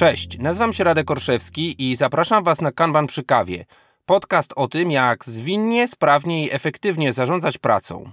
[0.00, 3.64] Cześć, nazywam się Radek Orszewski i zapraszam Was na Kanban przy kawie.
[4.06, 8.10] Podcast o tym, jak zwinnie, sprawnie i efektywnie zarządzać pracą.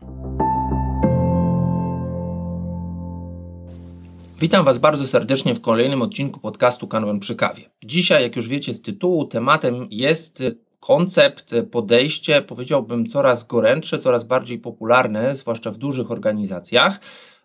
[4.39, 7.69] Witam Was bardzo serdecznie w kolejnym odcinku podcastu Kanban przy kawie.
[7.83, 10.43] Dzisiaj, jak już wiecie z tytułu, tematem jest
[10.79, 16.99] koncept, podejście, powiedziałbym, coraz gorętsze, coraz bardziej popularne, zwłaszcza w dużych organizacjach,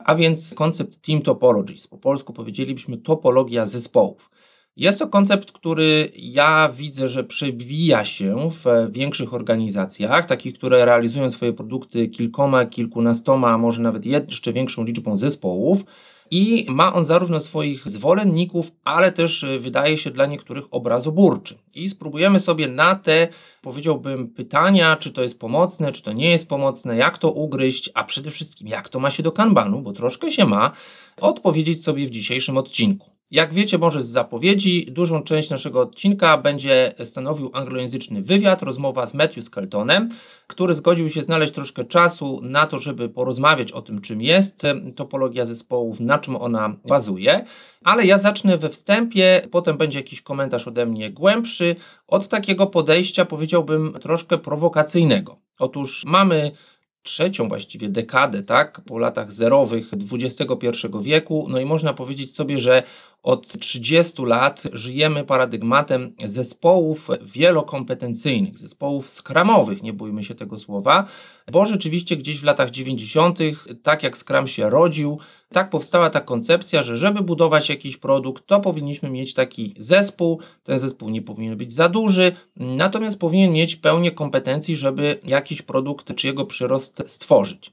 [0.04, 1.86] a więc koncept Team Topologies.
[1.86, 4.30] Po polsku powiedzielibyśmy topologia zespołów.
[4.76, 11.30] Jest to koncept, który ja widzę, że przewija się w większych organizacjach, takich, które realizują
[11.30, 15.84] swoje produkty kilkoma, kilkunastoma, a może nawet jeszcze większą liczbą zespołów.
[16.34, 21.58] I ma on zarówno swoich zwolenników, ale też wydaje się dla niektórych obrazoburczy.
[21.74, 23.28] I spróbujemy sobie na te,
[23.62, 28.04] powiedziałbym, pytania, czy to jest pomocne, czy to nie jest pomocne, jak to ugryźć, a
[28.04, 30.72] przede wszystkim jak to ma się do kanbanu, bo troszkę się ma,
[31.20, 33.11] odpowiedzieć sobie w dzisiejszym odcinku.
[33.30, 39.14] Jak wiecie może z zapowiedzi, dużą część naszego odcinka będzie stanowił anglojęzyczny wywiad, rozmowa z
[39.14, 40.08] Matthew Skeltonem,
[40.46, 44.62] który zgodził się znaleźć troszkę czasu na to, żeby porozmawiać o tym, czym jest
[44.96, 47.44] topologia zespołów, na czym ona bazuje.
[47.84, 51.76] Ale ja zacznę we wstępie, potem będzie jakiś komentarz ode mnie głębszy,
[52.08, 55.36] od takiego podejścia, powiedziałbym, troszkę prowokacyjnego.
[55.58, 56.52] Otóż mamy
[57.02, 60.68] trzecią właściwie dekadę, tak, po latach zerowych XXI
[61.00, 61.46] wieku.
[61.48, 62.82] No i można powiedzieć sobie, że
[63.22, 71.06] od 30 lat żyjemy paradygmatem zespołów wielokompetencyjnych, zespołów skramowych, nie bójmy się tego słowa,
[71.52, 73.38] bo rzeczywiście gdzieś w latach 90.,
[73.82, 75.18] tak jak Scrum się rodził,
[75.52, 80.40] tak powstała ta koncepcja, że żeby budować jakiś produkt, to powinniśmy mieć taki zespół.
[80.64, 86.14] Ten zespół nie powinien być za duży, natomiast powinien mieć pełnię kompetencji, żeby jakiś produkt
[86.14, 87.72] czy jego przyrost stworzyć.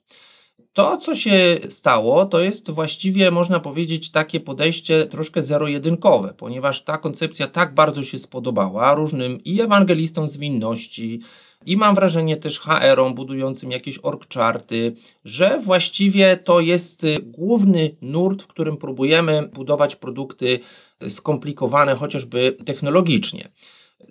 [0.74, 6.98] To, co się stało, to jest właściwie, można powiedzieć, takie podejście troszkę zero-jedynkowe, ponieważ ta
[6.98, 11.22] koncepcja tak bardzo się spodobała różnym i ewangelistom zwinności,
[11.66, 14.96] i mam wrażenie też HR-om budującym jakieś org charty,
[15.26, 20.60] że właściwie to jest główny nurt, w którym próbujemy budować produkty
[21.08, 23.50] skomplikowane chociażby technologicznie.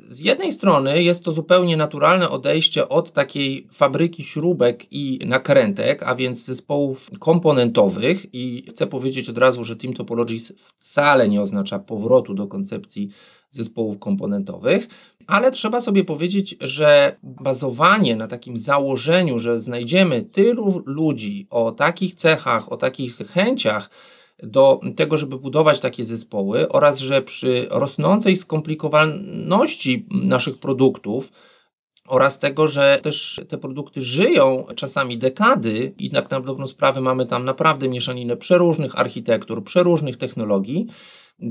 [0.08, 6.14] Z jednej strony jest to zupełnie naturalne odejście od takiej fabryki śrubek i nakrętek, a
[6.14, 12.34] więc zespołów komponentowych i chcę powiedzieć od razu, że Team Topologies wcale nie oznacza powrotu
[12.34, 13.10] do koncepcji
[13.50, 14.88] zespołów komponentowych,
[15.26, 22.14] ale trzeba sobie powiedzieć, że bazowanie na takim założeniu, że znajdziemy tylu ludzi o takich
[22.14, 23.90] cechach, o takich chęciach,
[24.42, 31.32] do tego, żeby budować takie zespoły oraz, że przy rosnącej skomplikowalności naszych produktów
[32.06, 37.26] oraz tego, że też te produkty żyją czasami dekady i tak na dobrą sprawę mamy
[37.26, 40.86] tam naprawdę mieszaninę przeróżnych architektur, przeróżnych technologii,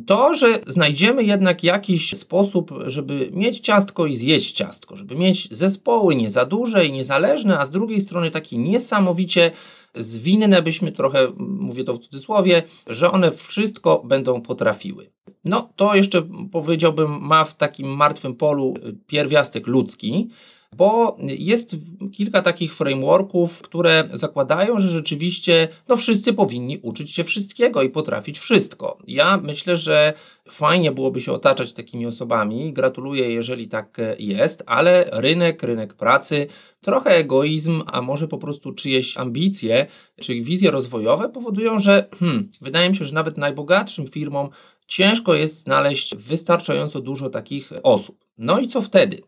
[0.07, 6.15] to, że znajdziemy jednak jakiś sposób, żeby mieć ciastko i zjeść ciastko, żeby mieć zespoły
[6.15, 9.51] nie za duże i niezależne, a z drugiej strony takie niesamowicie
[9.99, 15.11] zwinne byśmy trochę, mówię to w cudzysłowie, że one wszystko będą potrafiły.
[15.45, 18.73] No to jeszcze powiedziałbym ma w takim martwym polu
[19.07, 20.29] pierwiastek ludzki,
[20.75, 21.75] bo jest
[22.13, 28.39] kilka takich frameworków, które zakładają, że rzeczywiście no wszyscy powinni uczyć się wszystkiego i potrafić
[28.39, 28.97] wszystko.
[29.07, 30.13] Ja myślę, że
[30.51, 32.73] fajnie byłoby się otaczać takimi osobami.
[32.73, 36.47] Gratuluję, jeżeli tak jest, ale rynek, rynek pracy,
[36.81, 39.87] trochę egoizm, a może po prostu czyjeś ambicje
[40.21, 44.49] czy wizje rozwojowe powodują, że hmm, wydaje mi się, że nawet najbogatszym firmom
[44.87, 48.25] ciężko jest znaleźć wystarczająco dużo takich osób.
[48.37, 49.21] No i co wtedy?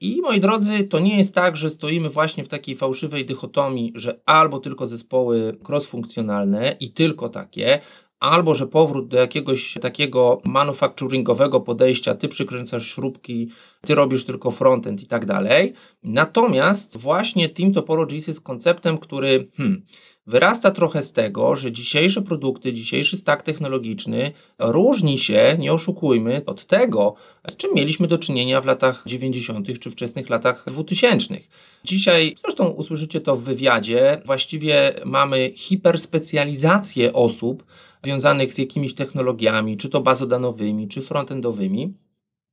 [0.00, 4.20] I moi drodzy, to nie jest tak, że stoimy właśnie w takiej fałszywej dychotomii, że
[4.26, 7.80] albo tylko zespoły cross-funkcjonalne i tylko takie,
[8.20, 15.02] albo że powrót do jakiegoś takiego manufacturingowego podejścia, ty przykręcasz śrubki, ty robisz tylko frontend
[15.02, 15.72] i tak dalej.
[16.02, 19.82] Natomiast właśnie Team Topologies jest konceptem, który hmm,
[20.26, 26.66] wyrasta trochę z tego, że dzisiejsze produkty, dzisiejszy stack technologiczny różni się, nie oszukujmy, od
[26.66, 27.14] tego,
[27.48, 29.80] z czym mieliśmy do czynienia w latach 90.
[29.80, 31.34] czy wczesnych latach 2000.
[31.84, 37.64] Dzisiaj, zresztą usłyszycie to w wywiadzie, właściwie mamy hiperspecjalizację osób
[38.08, 41.94] związanych z jakimiś technologiami, czy to bazodanowymi, czy frontendowymi.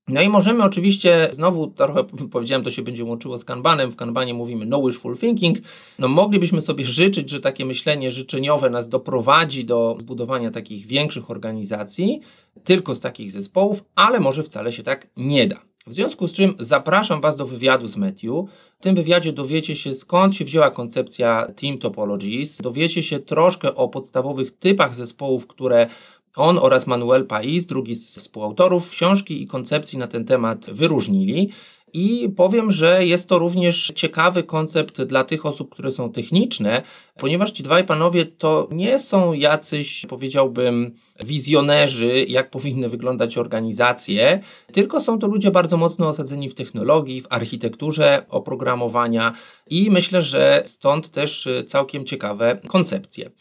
[0.07, 2.04] No i możemy oczywiście, znowu trochę
[2.36, 3.92] powiedziałem, to się będzie łączyło z Kanbanem.
[3.92, 5.57] W Kanbanie mówimy no wishful thinking.
[6.00, 12.22] No moglibyśmy sobie życzyć, że takie myślenie życzeniowe nas doprowadzi do zbudowania takich większych organizacji,
[12.63, 15.75] tylko z takich zespołów, ale może wcale się tak nie da.
[15.87, 18.31] W związku z czym zapraszam Was do wywiadu z Matthew.
[18.79, 23.89] W tym wywiadzie dowiecie się skąd się wzięła koncepcja Team Topologies, dowiecie się troszkę o
[23.89, 25.89] podstawowych typach zespołów, które
[26.35, 31.51] On oraz Manuel Pais, drugi z współautorów książki i koncepcji na ten temat wyróżnili.
[31.95, 36.81] I powiem, że jest to również ciekawy koncept dla tych osób, które są techniczne,
[37.18, 44.39] ponieważ ci dwaj panowie to nie są jacyś, powiedziałbym, wizjonerzy, jak powinny wyglądać organizacje,
[44.74, 49.33] tylko są to ludzie bardzo mocno osadzeni w technologii, w architekturze oprogramowania
[49.68, 53.31] i myślę, że stąd też całkiem ciekawe koncepcje.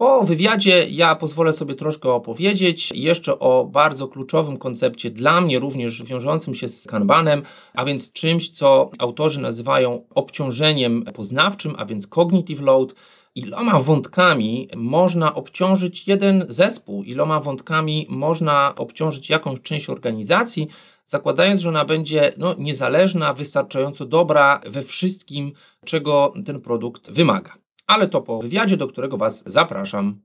[0.00, 6.02] Po wywiadzie ja pozwolę sobie troszkę opowiedzieć jeszcze o bardzo kluczowym koncepcie dla mnie, również
[6.02, 7.42] wiążącym się z Kanbanem,
[7.74, 12.94] a więc czymś, co autorzy nazywają obciążeniem poznawczym, a więc cognitive load.
[13.34, 20.68] Iloma wątkami można obciążyć jeden zespół, iloma wątkami można obciążyć jakąś część organizacji,
[21.06, 25.52] zakładając, że ona będzie no, niezależna, wystarczająco dobra we wszystkim,
[25.84, 27.60] czego ten produkt wymaga
[27.90, 30.20] ale to po wywiadzie, do którego Was zapraszam.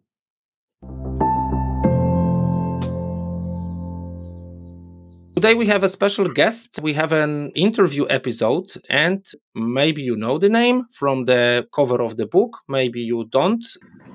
[5.36, 6.80] Today we have a special guest.
[6.82, 9.20] We have an interview episode, and
[9.54, 13.64] maybe you know the name from the cover of the book, maybe you don't.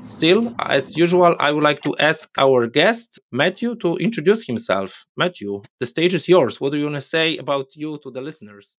[0.07, 5.05] Still, as usual, I would like to ask our guest, Matthew, to introduce himself.
[5.17, 6.61] Matthew, the stage is yours.
[6.61, 8.79] What do you want to say about you to the listeners?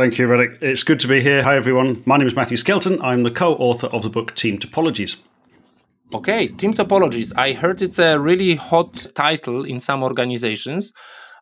[0.00, 0.62] Thank you, Radek.
[0.62, 1.42] It's good to be here.
[1.42, 2.02] Hi, everyone.
[2.06, 2.98] My name is Matthew Skelton.
[3.02, 5.16] I'm the co author of the book Team Topologies.
[6.14, 7.34] Okay, Team Topologies.
[7.36, 10.94] I heard it's a really hot title in some organizations.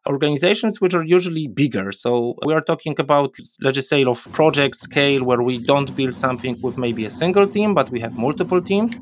[0.09, 1.93] Organizations which are usually bigger.
[1.93, 6.17] So we are talking about, let's just say, of project scale where we don't build
[6.17, 8.99] something with maybe a single team, but we have multiple teams.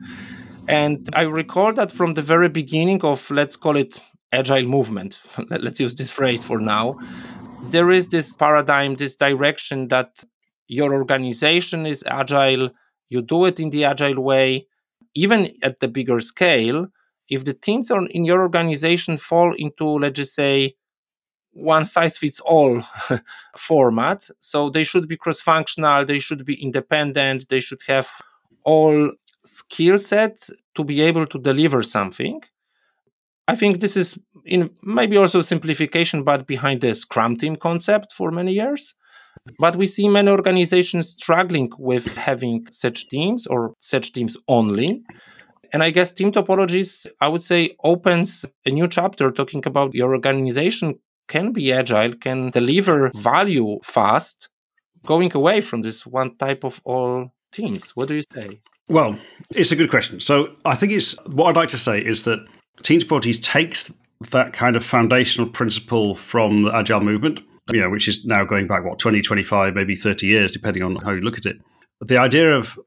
[0.69, 3.99] And I recall that from the very beginning of, let's call it
[4.33, 5.19] agile movement,
[5.49, 6.99] let's use this phrase for now,
[7.71, 10.25] there is this paradigm, this direction that
[10.69, 12.71] your organization is agile,
[13.09, 14.67] you do it in the agile way,
[15.15, 16.89] even at the bigger scale.
[17.29, 20.77] If the teams in your organization fall into, let's just say,
[21.53, 22.83] one size fits all
[23.57, 28.09] format, so they should be cross functional, they should be independent, they should have
[28.63, 29.11] all
[29.45, 32.41] skill sets to be able to deliver something.
[33.49, 38.31] I think this is in maybe also simplification, but behind the Scrum team concept for
[38.31, 38.95] many years.
[39.59, 45.05] But we see many organizations struggling with having such teams or such teams only.
[45.73, 50.15] And I guess team topologies, I would say, opens a new chapter talking about your
[50.15, 50.99] organization
[51.29, 54.49] can be agile, can deliver value fast,
[55.05, 57.91] going away from this one type of all teams.
[57.91, 58.61] What do you say?
[58.89, 59.19] Well,
[59.51, 60.21] it's a good question.
[60.21, 62.39] So I think it's what I'd like to say is that
[62.83, 63.93] Team Topologies takes
[64.31, 67.41] that kind of foundational principle from the agile movement,
[67.71, 70.97] you know, which is now going back what 20, 25, maybe 30 years, depending on
[70.97, 71.57] how you look at it.
[72.01, 72.79] The idea of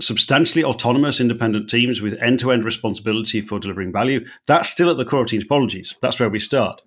[0.00, 5.22] substantially autonomous independent teams with end-to-end responsibility for delivering value, that's still at the core
[5.22, 5.94] of Team Topologies.
[6.02, 6.82] That's where we start.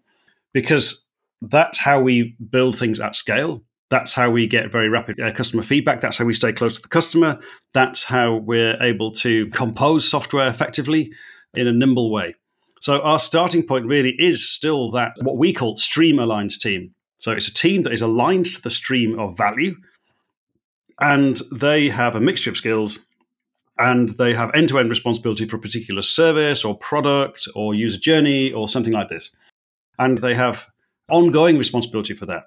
[0.54, 1.06] Because
[1.42, 3.64] that's how we build things at scale.
[3.90, 6.02] That's how we get very rapid uh, customer feedback.
[6.02, 7.40] That's how we stay close to the customer.
[7.74, 11.14] That's how we're able to compose software effectively
[11.54, 12.36] in a nimble way.
[12.82, 16.94] So our starting point really is still that what we call stream aligned team.
[17.18, 19.76] So it's a team that is aligned to the stream of value,
[21.00, 23.00] and they have a mixture of skills,
[23.78, 27.98] and they have end to end responsibility for a particular service or product or user
[27.98, 29.32] journey or something like this,
[29.98, 30.68] and they have
[31.10, 32.44] ongoing responsibility for that.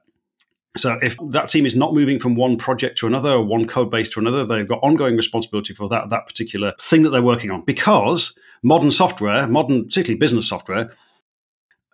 [0.76, 3.90] So if that team is not moving from one project to another or one code
[3.90, 7.50] base to another, they've got ongoing responsibility for that that particular thing that they're working
[7.50, 10.96] on because modern software, modern particularly business software,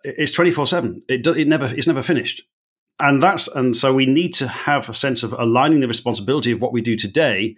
[0.03, 1.01] is twenty four seven.
[1.09, 2.43] It it never it's never finished,
[2.99, 6.61] and that's and so we need to have a sense of aligning the responsibility of
[6.61, 7.55] what we do today,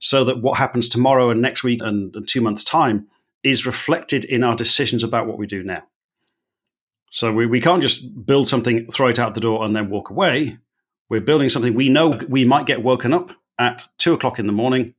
[0.00, 3.06] so that what happens tomorrow and next week and, and two months time
[3.42, 5.82] is reflected in our decisions about what we do now.
[7.10, 10.10] So we, we can't just build something, throw it out the door, and then walk
[10.10, 10.58] away.
[11.08, 14.52] We're building something we know we might get woken up at two o'clock in the
[14.52, 14.94] morning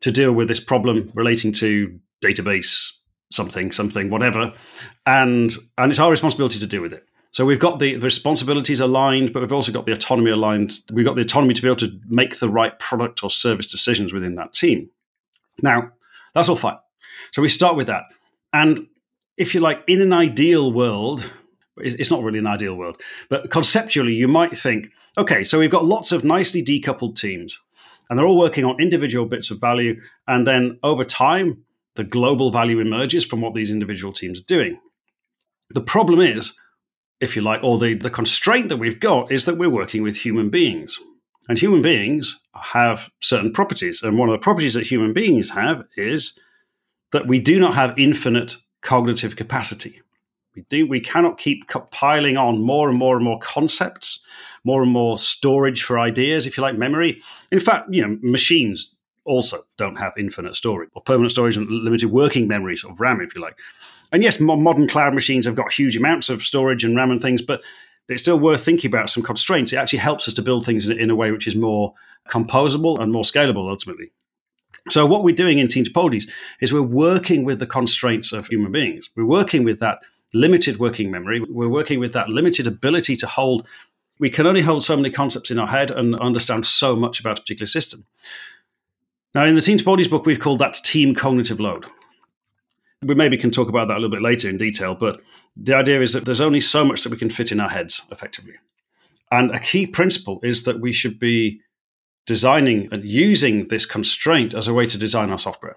[0.00, 2.92] to deal with this problem relating to database
[3.32, 4.52] something something whatever.
[5.04, 7.06] And and it's our responsibility to deal with it.
[7.32, 10.80] So we've got the, the responsibilities aligned but we've also got the autonomy aligned.
[10.92, 14.12] We've got the autonomy to be able to make the right product or service decisions
[14.12, 14.90] within that team.
[15.60, 15.92] Now
[16.34, 16.78] that's all fine.
[17.32, 18.04] So we start with that.
[18.52, 18.86] And
[19.36, 21.30] if you like in an ideal world
[21.78, 24.88] it's not really an ideal world but conceptually you might think
[25.18, 27.58] okay so we've got lots of nicely decoupled teams
[28.08, 31.64] and they're all working on individual bits of value and then over time
[31.96, 34.78] the global value emerges from what these individual teams are doing.
[35.70, 36.54] The problem is,
[37.20, 40.16] if you like, or the, the constraint that we've got is that we're working with
[40.16, 40.98] human beings.
[41.48, 44.02] And human beings have certain properties.
[44.02, 46.38] And one of the properties that human beings have is
[47.12, 50.00] that we do not have infinite cognitive capacity.
[50.54, 50.86] We do.
[50.86, 54.20] We cannot keep piling on more and more and more concepts,
[54.64, 57.20] more and more storage for ideas, if you like, memory.
[57.52, 62.10] In fact, you know, machines also don't have infinite storage or permanent storage and limited
[62.10, 63.58] working memory, sort of RAM, if you like.
[64.12, 67.42] And yes, modern cloud machines have got huge amounts of storage and RAM and things,
[67.42, 67.62] but
[68.08, 69.72] it's still worth thinking about some constraints.
[69.72, 71.92] It actually helps us to build things in, in a way which is more
[72.28, 74.12] composable and more scalable ultimately.
[74.88, 78.70] So what we're doing in Team Topologies is we're working with the constraints of human
[78.70, 79.10] beings.
[79.16, 79.98] We're working with that
[80.32, 81.40] limited working memory.
[81.40, 83.66] We're working with that limited ability to hold.
[84.18, 87.38] We can only hold so many concepts in our head and understand so much about
[87.38, 88.06] a particular system.
[89.34, 91.86] Now, in the Team Topologies book, we've called that team cognitive load.
[93.02, 95.20] We maybe can talk about that a little bit later in detail, but
[95.56, 98.00] the idea is that there's only so much that we can fit in our heads
[98.10, 98.54] effectively.
[99.30, 101.60] And a key principle is that we should be
[102.26, 105.76] designing and using this constraint as a way to design our software,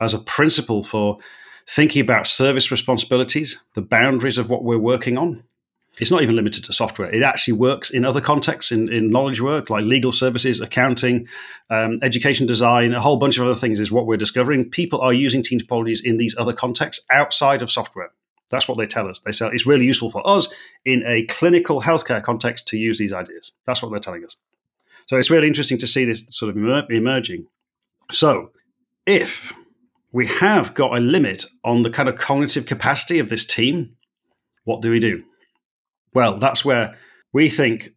[0.00, 1.18] as a principle for
[1.66, 5.44] thinking about service responsibilities, the boundaries of what we're working on.
[6.00, 7.10] It's not even limited to software.
[7.10, 11.26] It actually works in other contexts, in, in knowledge work like legal services, accounting,
[11.70, 14.70] um, education design, a whole bunch of other things is what we're discovering.
[14.70, 18.10] People are using team topologies in these other contexts outside of software.
[18.48, 19.20] That's what they tell us.
[19.24, 20.48] They say it's really useful for us
[20.84, 23.52] in a clinical healthcare context to use these ideas.
[23.66, 24.36] That's what they're telling us.
[25.08, 27.46] So it's really interesting to see this sort of emerging.
[28.10, 28.50] So
[29.06, 29.52] if
[30.12, 33.96] we have got a limit on the kind of cognitive capacity of this team,
[34.64, 35.24] what do we do?
[36.14, 36.96] Well, that's where
[37.32, 37.90] we think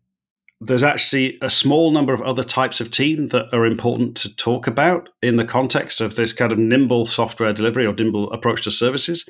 [0.62, 4.68] there's actually a small number of other types of team that are important to talk
[4.68, 8.72] about in the context of this kind of nimble software delivery or nimble approach to
[8.72, 9.28] services.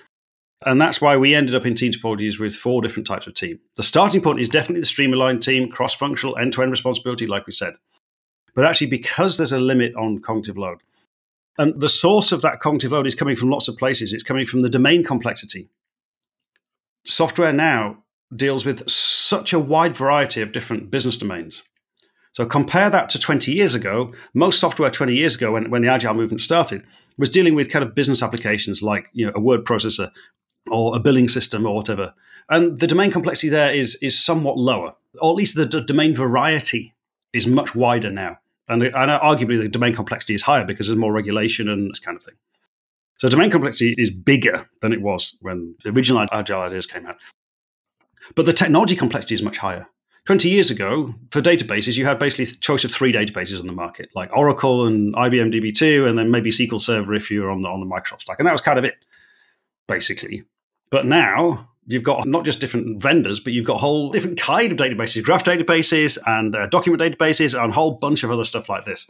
[0.64, 3.60] And that's why we ended up in team topologies with four different types of team.
[3.76, 7.26] The starting point is definitely the stream aligned team, cross functional, end to end responsibility,
[7.26, 7.74] like we said.
[8.54, 10.80] But actually, because there's a limit on cognitive load,
[11.58, 14.46] and the source of that cognitive load is coming from lots of places, it's coming
[14.46, 15.70] from the domain complexity.
[17.06, 18.04] Software now
[18.36, 21.64] deals with such a wide variety of different business domains.
[22.34, 24.14] So compare that to 20 years ago.
[24.34, 26.86] Most software 20 years ago, when, when the agile movement started,
[27.18, 30.12] was dealing with kind of business applications like you know a word processor
[30.70, 32.14] or a billing system or whatever.
[32.50, 36.16] And the domain complexity there is is somewhat lower, or at least the d- domain
[36.16, 36.94] variety
[37.34, 38.38] is much wider now.
[38.68, 42.18] And, and arguably the domain complexity is higher because there's more regulation and this kind
[42.18, 42.36] of thing.
[43.18, 47.18] So domain complexity is bigger than it was when the original agile ideas came out.
[48.36, 49.88] But the technology complexity is much higher.
[50.26, 53.74] 20 years ago, for databases, you had basically a choice of three databases on the
[53.74, 57.64] market, like Oracle and IBM DB2, and then maybe SQL Server if you were on
[57.64, 58.40] the, on the Microsoft stack.
[58.40, 58.96] And that was kind of it,
[59.92, 60.46] basically.
[60.90, 64.72] But now you've got not just different vendors, but you've got a whole different kind
[64.72, 68.70] of databases, graph databases and uh, document databases and a whole bunch of other stuff
[68.70, 69.08] like this.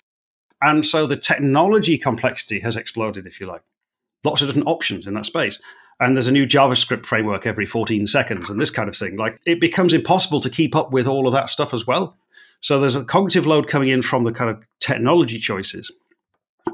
[0.62, 3.62] And so the technology complexity has exploded, if you like.
[4.24, 5.60] Lots of different options in that space.
[6.00, 9.18] And there's a new JavaScript framework every 14 seconds and this kind of thing.
[9.18, 12.18] Like it becomes impossible to keep up with all of that stuff as well.
[12.60, 15.92] So there's a cognitive load coming in from the kind of technology choices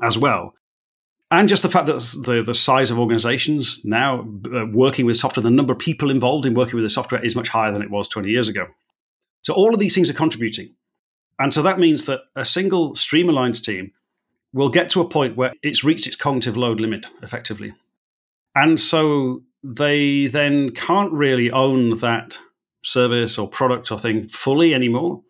[0.01, 0.53] as well
[1.29, 4.21] and just the fact that the, the size of organizations now
[4.53, 7.35] uh, working with software, the number of people involved in working with the software is
[7.35, 8.67] much higher than it was 20 years ago.
[9.41, 10.75] So all of these things are contributing.
[11.39, 13.91] And so that means that a single Stream aligned team
[14.53, 17.73] will get to a point where it's reached its cognitive load limit effectively.
[18.55, 22.39] And so they then can't really own that
[22.83, 25.21] service or product or thing fully anymore.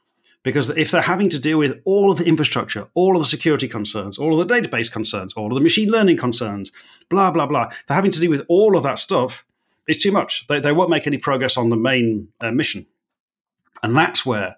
[0.47, 3.67] Because if they're having to deal with all of the infrastructure, all of the security
[3.67, 6.71] concerns, all of the database concerns, all of the machine learning concerns,
[7.09, 9.45] blah, blah, blah, they're having to deal with all of that stuff,
[9.89, 10.47] it's too much.
[10.47, 12.85] They, they won't make any progress on the main uh, mission.
[13.83, 14.55] And that's where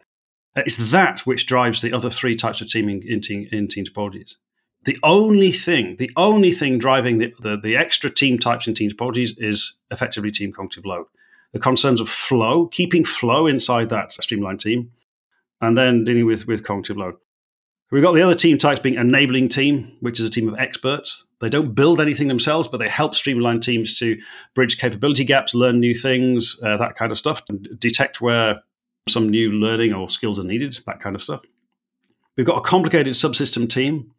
[0.55, 3.85] uh, it's that which drives the other three types of teaming in team, in team
[3.85, 4.35] topologies.
[4.85, 8.91] The only thing, the only thing driving the, the, the extra team types in team
[8.91, 11.07] topologies is effectively team cognitive load.
[11.51, 14.91] The concerns of flow, keeping flow inside that stream aligned team,
[15.61, 17.15] and then dealing with, with cognitive load.
[17.91, 21.25] We've got the other team types being enabling team, which is a team of experts.
[21.41, 24.17] They don't build anything themselves, but they help stream aligned teams to
[24.53, 28.61] bridge capability gaps, learn new things, uh, that kind of stuff, and detect where
[29.07, 31.41] some new learning or skills are needed, that kind of stuff.
[32.37, 34.11] We've got a complicated subsystem team,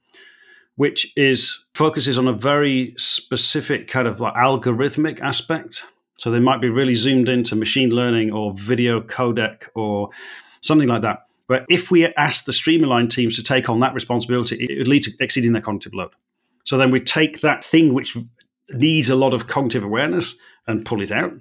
[0.74, 5.86] which is focuses on a very specific kind of like algorithmic aspect.
[6.18, 10.10] So they might be really zoomed into machine learning or video codec or
[10.60, 11.20] something like that.
[11.50, 14.86] But if we ask the stream aligned teams to take on that responsibility, it would
[14.86, 16.12] lead to exceeding their cognitive load.
[16.62, 18.16] So then we take that thing which
[18.68, 20.36] needs a lot of cognitive awareness
[20.68, 21.32] and pull it out.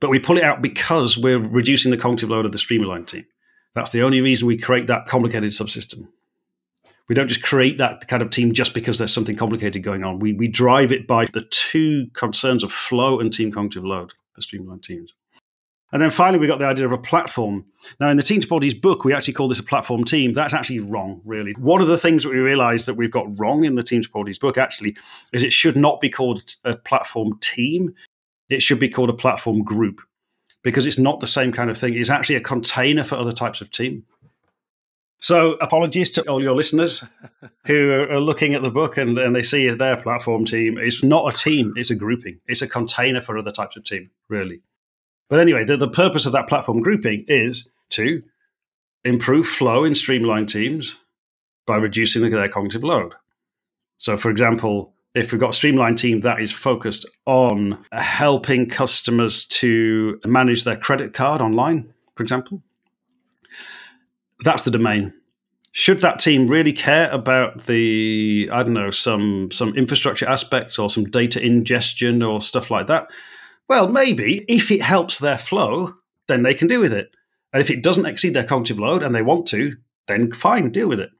[0.00, 3.08] But we pull it out because we're reducing the cognitive load of the stream aligned
[3.08, 3.26] team.
[3.74, 6.08] That's the only reason we create that complicated subsystem.
[7.10, 10.20] We don't just create that kind of team just because there's something complicated going on.
[10.20, 14.40] We, we drive it by the two concerns of flow and team cognitive load for
[14.40, 15.12] stream aligned teams.
[15.90, 17.64] And then finally, we got the idea of a platform.
[17.98, 20.34] Now, in the Team Topologies book, we actually call this a platform team.
[20.34, 21.52] That's actually wrong, really.
[21.52, 24.38] One of the things that we realized that we've got wrong in the Team Topologies
[24.38, 24.96] book actually
[25.32, 27.94] is it should not be called a platform team.
[28.50, 30.00] It should be called a platform group
[30.62, 31.94] because it's not the same kind of thing.
[31.94, 34.04] It's actually a container for other types of team.
[35.20, 37.02] So, apologies to all your listeners
[37.66, 40.78] who are looking at the book and, and they see their platform team.
[40.78, 42.40] It's not a team, it's a grouping.
[42.46, 44.60] It's a container for other types of team, really.
[45.28, 48.22] But anyway, the, the purpose of that platform grouping is to
[49.04, 50.96] improve flow in stream aligned teams
[51.66, 53.14] by reducing their cognitive load.
[53.98, 58.68] So, for example, if we've got a stream aligned team that is focused on helping
[58.68, 62.62] customers to manage their credit card online, for example,
[64.44, 65.12] that's the domain.
[65.72, 70.90] Should that team really care about the I don't know some some infrastructure aspects or
[70.90, 73.08] some data ingestion or stuff like that?
[73.68, 75.94] Well, maybe if it helps their flow,
[76.26, 77.14] then they can deal with it.
[77.52, 80.88] And if it doesn't exceed their cognitive load and they want to, then fine, deal
[80.88, 81.10] with it.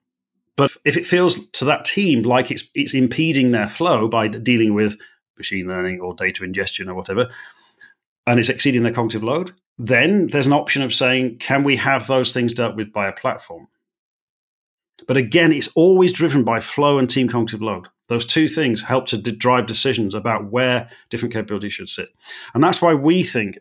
[0.57, 4.75] But if it feels to that team like it's it's impeding their flow by dealing
[4.75, 4.99] with
[5.37, 7.31] machine learning or data ingestion or whatever,
[8.27, 12.07] and it's exceeding their cognitive load, then there's an option of saying, can we have
[12.07, 13.69] those things dealt with by a platform?
[15.07, 17.87] But again, it's always driven by flow and team cognitive load.
[18.09, 22.09] Those two things help to drive decisions about where different capabilities should sit.
[22.55, 23.59] And that's why we think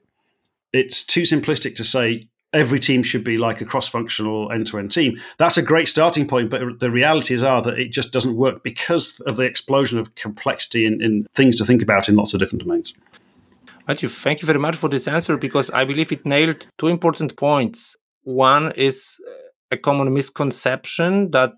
[0.73, 5.19] it's too simplistic to say every team should be like a cross-functional end-to-end team.
[5.37, 9.19] That's a great starting point, but the realities are that it just doesn't work because
[9.21, 12.93] of the explosion of complexity and, things to think about in lots of different domains.
[13.87, 17.35] Matthew, thank you very much for this answer because I believe it nailed two important
[17.35, 17.95] points.
[18.23, 19.31] One is uh,
[19.71, 21.53] a common misconception that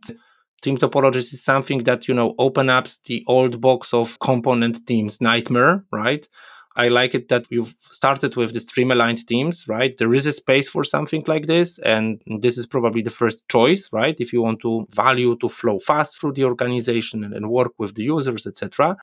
[0.61, 5.21] team topologies is something that you know open up the old box of component teams.
[5.21, 6.27] Nightmare right?
[6.75, 9.97] I like it that you've started with the stream aligned teams right?
[9.97, 13.89] There is a space for something like this and this is probably the first choice
[13.91, 14.15] right?
[14.19, 17.95] If you want to value to flow fast through the organization and, and work with
[17.95, 18.97] the users etc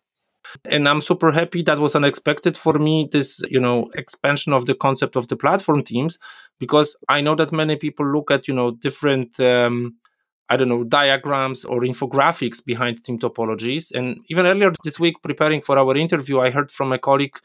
[0.65, 4.75] and i'm super happy that was unexpected for me this you know expansion of the
[4.75, 6.19] concept of the platform teams
[6.59, 9.95] because i know that many people look at you know different um,
[10.49, 13.91] I don't know, diagrams or infographics behind team topologies.
[13.91, 17.37] And even earlier this week, preparing for our interview, I heard from a colleague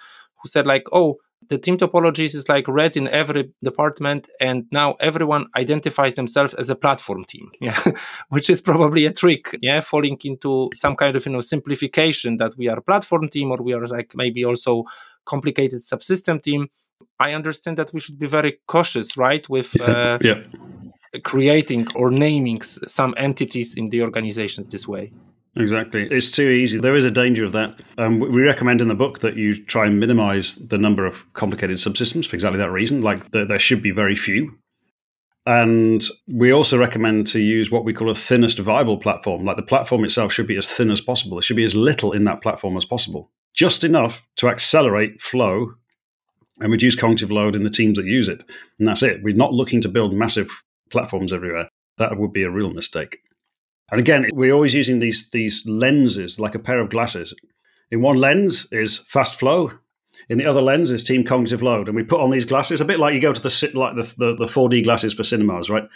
[0.41, 1.17] who said, like, oh,
[1.49, 6.69] the team topologies is like read in every department, and now everyone identifies themselves as
[6.69, 7.49] a platform team.
[7.61, 7.79] Yeah,
[8.29, 9.57] which is probably a trick.
[9.61, 13.51] Yeah, falling into some kind of you know simplification that we are a platform team
[13.51, 14.83] or we are like maybe also
[15.25, 16.69] complicated subsystem team.
[17.19, 20.41] I understand that we should be very cautious, right, with uh, yeah
[21.23, 25.11] creating or naming some entities in the organizations this way.
[25.57, 26.07] Exactly.
[26.09, 26.79] It's too easy.
[26.79, 27.81] There is a danger of that.
[27.97, 31.77] Um, we recommend in the book that you try and minimize the number of complicated
[31.77, 33.01] subsystems for exactly that reason.
[33.01, 34.57] Like there should be very few.
[35.45, 39.43] And we also recommend to use what we call a thinnest viable platform.
[39.43, 41.37] Like the platform itself should be as thin as possible.
[41.37, 45.73] There should be as little in that platform as possible, just enough to accelerate flow
[46.59, 48.43] and reduce cognitive load in the teams that use it.
[48.77, 49.23] And that's it.
[49.23, 50.49] We're not looking to build massive
[50.91, 51.69] platforms everywhere.
[51.97, 53.19] That would be a real mistake.
[53.91, 57.33] And again, we're always using these these lenses like a pair of glasses.
[57.91, 59.73] In one lens is fast flow.
[60.29, 62.85] In the other lens is team cognitive load, and we put on these glasses a
[62.85, 65.87] bit like you go to the like the the, the 4D glasses for cinemas, right?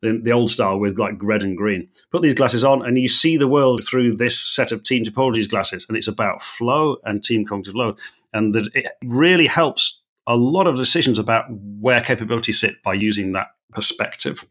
[0.00, 1.88] The, the old style with like red and green.
[2.10, 5.48] Put these glasses on, and you see the world through this set of team topologies
[5.48, 7.98] glasses, and it's about flow and team cognitive load,
[8.32, 11.46] and that it really helps a lot of decisions about
[11.80, 14.44] where capabilities sit by using that perspective.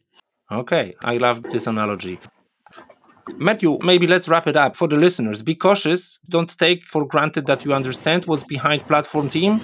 [0.52, 2.20] Okay, I love this analogy.
[3.38, 5.42] Matthew, maybe let's wrap it up for the listeners.
[5.42, 6.20] Be cautious.
[6.28, 9.62] Don't take for granted that you understand what's behind platform team.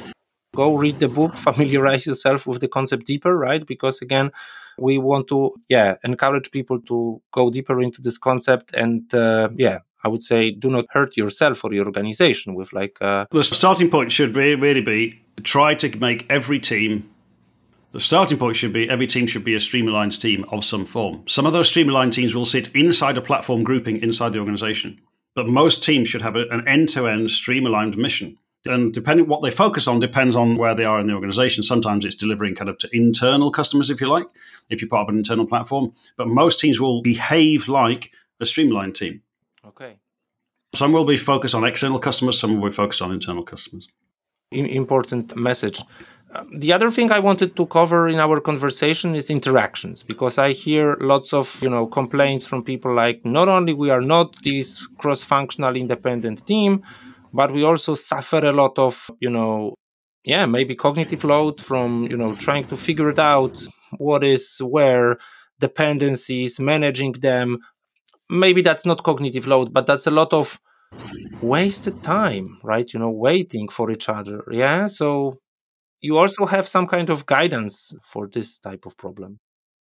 [0.55, 3.65] Go read the book, familiarize yourself with the concept deeper, right?
[3.65, 4.31] Because again,
[4.77, 9.79] we want to, yeah, encourage people to go deeper into this concept and, uh, yeah,
[10.03, 12.97] I would say do not hurt yourself or your organization with like.
[13.01, 17.09] Uh, the starting point should really be try to make every team
[17.93, 20.85] the starting point should be every team should be a stream aligned team of some
[20.85, 21.23] form.
[21.27, 24.99] Some of those stream aligned teams will sit inside a platform grouping inside the organization,
[25.35, 28.37] but most teams should have an end to end stream aligned mission.
[28.65, 31.63] And depending what they focus on depends on where they are in the organization.
[31.63, 34.27] Sometimes it's delivering kind of to internal customers, if you like,
[34.69, 35.93] if you're part of an internal platform.
[36.17, 39.21] But most teams will behave like a stream aligned team.
[39.65, 39.97] Okay.
[40.75, 43.87] Some will be focused on external customers, some will be focused on internal customers.
[44.51, 45.81] Important message.
[46.55, 50.95] The other thing I wanted to cover in our conversation is interactions because I hear
[51.01, 55.75] lots of you know complaints from people like not only we are not this cross-functional
[55.75, 56.81] independent team,
[57.33, 59.73] but we also suffer a lot of you know
[60.23, 63.61] yeah maybe cognitive load from you know trying to figure it out
[63.97, 65.17] what is where
[65.59, 67.57] dependencies managing them.
[68.29, 70.57] Maybe that's not cognitive load but that's a lot of
[71.41, 75.37] wasted time right you know waiting for each other yeah so
[76.01, 79.39] you also have some kind of guidance for this type of problem.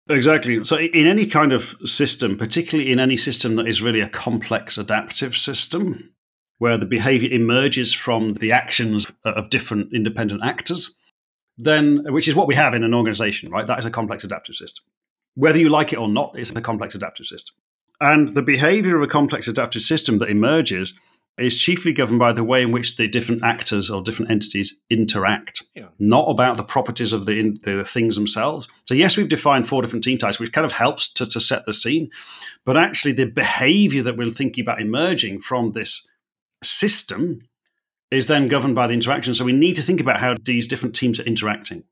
[0.09, 0.63] Exactly.
[0.63, 4.77] So, in any kind of system, particularly in any system that is really a complex
[4.77, 6.13] adaptive system,
[6.57, 10.93] where the behavior emerges from the actions of different independent actors,
[11.57, 13.67] then, which is what we have in an organization, right?
[13.67, 14.83] That is a complex adaptive system.
[15.35, 17.55] Whether you like it or not, it's a complex adaptive system.
[18.01, 20.99] And the behavior of a complex adaptive system that emerges
[21.37, 25.63] is chiefly governed by the way in which the different actors or different entities interact,
[25.75, 25.87] yeah.
[25.99, 28.67] not about the properties of the, the things themselves.
[28.85, 31.65] So, yes, we've defined four different team types, which kind of helps to, to set
[31.65, 32.09] the scene.
[32.65, 36.07] But actually, the behavior that we're thinking about emerging from this
[36.63, 37.39] system
[38.09, 39.33] is then governed by the interaction.
[39.33, 41.83] So, we need to think about how these different teams are interacting.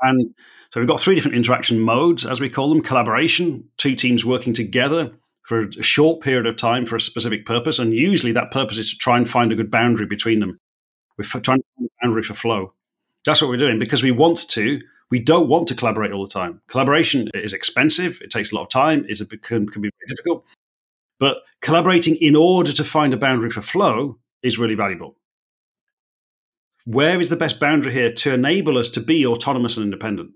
[0.00, 0.34] And
[0.72, 4.54] so, we've got three different interaction modes, as we call them collaboration, two teams working
[4.54, 5.12] together
[5.46, 7.78] for a short period of time for a specific purpose.
[7.78, 10.58] And usually that purpose is to try and find a good boundary between them.
[11.16, 12.74] We're trying to find a boundary for flow.
[13.24, 14.80] That's what we're doing because we want to.
[15.08, 16.62] We don't want to collaborate all the time.
[16.66, 18.20] Collaboration is expensive.
[18.22, 19.06] It takes a lot of time.
[19.08, 20.44] It can, can be very difficult.
[21.20, 25.16] But collaborating in order to find a boundary for flow is really valuable.
[26.84, 30.32] Where is the best boundary here to enable us to be autonomous and independent?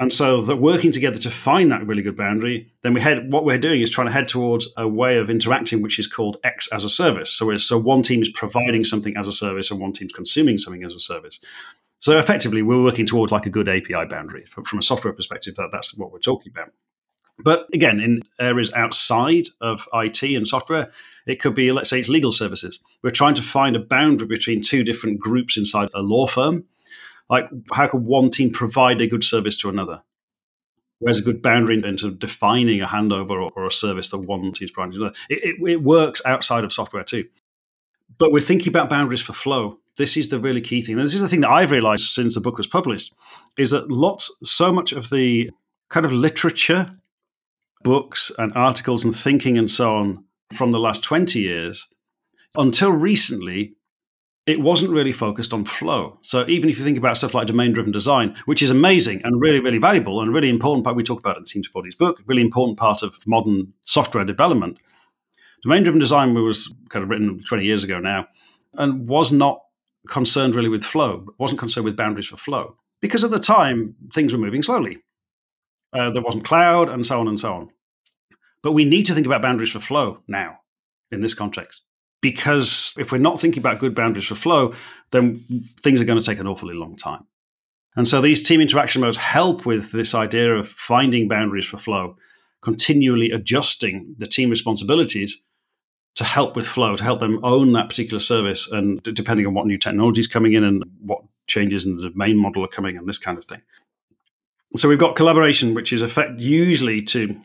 [0.00, 3.44] And so that working together to find that really good boundary, then we head what
[3.44, 6.68] we're doing is trying to head towards a way of interacting which is called X
[6.72, 7.30] as a service.
[7.30, 10.84] So so one team is providing something as a service and one team's consuming something
[10.84, 11.38] as a service.
[11.98, 15.56] So effectively, we're working towards like a good API boundary from a software perspective.
[15.56, 16.72] That that's what we're talking about.
[17.38, 20.90] But again, in areas outside of IT and software,
[21.26, 22.80] it could be, let's say, it's legal services.
[23.02, 26.64] We're trying to find a boundary between two different groups inside a law firm
[27.30, 30.02] like how can one team provide a good service to another?
[30.98, 34.72] Where's a good boundary into defining a handover or, or a service that one team's
[34.72, 35.16] providing to another?
[35.30, 37.26] It, it, it works outside of software too.
[38.18, 39.78] But we're thinking about boundaries for flow.
[39.96, 40.96] This is the really key thing.
[40.96, 43.14] And this is the thing that I've realized since the book was published
[43.56, 45.50] is that lots, so much of the
[45.88, 46.86] kind of literature,
[47.82, 51.86] books and articles and thinking and so on from the last 20 years,
[52.56, 53.74] until recently,
[54.50, 56.18] it wasn't really focused on flow.
[56.22, 59.40] So even if you think about stuff like domain driven design, which is amazing and
[59.40, 62.20] really, really valuable and really important part, we talk about it in Team Topologies book,
[62.26, 64.78] really important part of modern software development.
[65.62, 68.26] Domain driven design was kind of written 20 years ago now
[68.74, 69.60] and was not
[70.08, 74.32] concerned really with flow, wasn't concerned with boundaries for flow because at the time things
[74.32, 74.98] were moving slowly.
[75.92, 77.68] Uh, there wasn't cloud and so on and so on.
[78.62, 80.58] But we need to think about boundaries for flow now
[81.12, 81.82] in this context
[82.20, 84.74] because if we're not thinking about good boundaries for flow,
[85.10, 85.36] then
[85.80, 87.24] things are going to take an awfully long time.
[87.96, 92.16] And so these team interaction modes help with this idea of finding boundaries for flow,
[92.60, 95.40] continually adjusting the team responsibilities
[96.16, 99.66] to help with flow, to help them own that particular service, and depending on what
[99.66, 103.18] new technologies coming in and what changes in the domain model are coming and this
[103.18, 103.62] kind of thing.
[104.76, 107.40] So we've got collaboration, which is effect usually to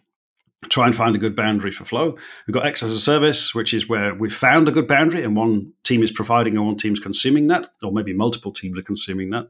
[0.69, 2.17] try and find a good boundary for flow.
[2.47, 5.36] We've got X as a service, which is where we've found a good boundary and
[5.36, 9.30] one team is providing and one team's consuming that, or maybe multiple teams are consuming
[9.32, 9.49] that.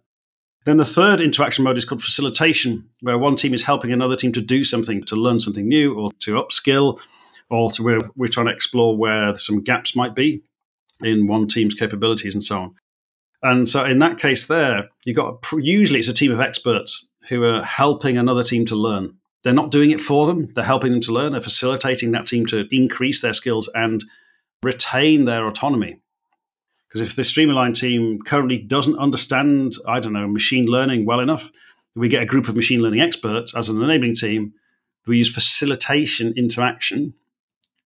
[0.66, 4.34] Then the third interaction mode is called facilitation, where one team is helping another team
[4.34, 7.00] to do something, to learn something new, or to upskill,
[7.50, 10.44] or to where we're trying to explore where some gaps might be
[11.02, 12.76] in one team's capabilities and so on.
[13.44, 17.44] And so in that case, there you've got usually it's a team of experts who
[17.44, 20.52] are helping another team to learn they're not doing it for them.
[20.56, 21.34] They're helping them to learn.
[21.34, 24.04] They're facilitating that team to increase their skills and
[24.64, 26.00] retain their autonomy.
[26.88, 31.20] Because if the stream aligned team currently doesn't understand, I don't know, machine learning well
[31.20, 31.52] enough,
[31.94, 34.56] we get a group of machine learning experts as an enabling team.
[35.06, 37.14] We use facilitation interaction,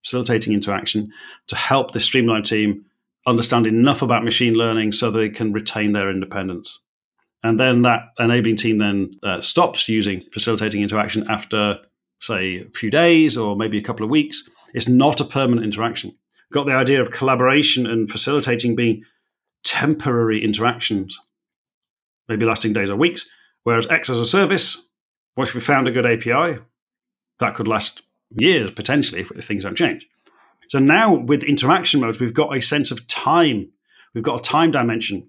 [0.02, 1.12] facilitating interaction
[1.48, 2.86] to help the stream aligned team
[3.26, 6.80] understand enough about machine learning so they can retain their independence.
[7.42, 11.78] And then that enabling team then uh, stops using facilitating interaction after,
[12.20, 14.48] say, a few days or maybe a couple of weeks.
[14.74, 16.14] It's not a permanent interaction.
[16.52, 19.04] Got the idea of collaboration and facilitating being
[19.64, 21.18] temporary interactions,
[22.28, 23.26] maybe lasting days or weeks.
[23.62, 24.86] Whereas X as a service,
[25.36, 26.60] once we found a good API?
[27.38, 30.06] That could last years potentially if, if things don't change.
[30.68, 33.72] So now with interaction modes, we've got a sense of time.
[34.14, 35.28] We've got a time dimension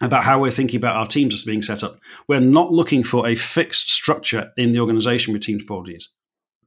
[0.00, 1.98] about how we're thinking about our teams as being set up.
[2.26, 6.04] We're not looking for a fixed structure in the organization with teams topologies.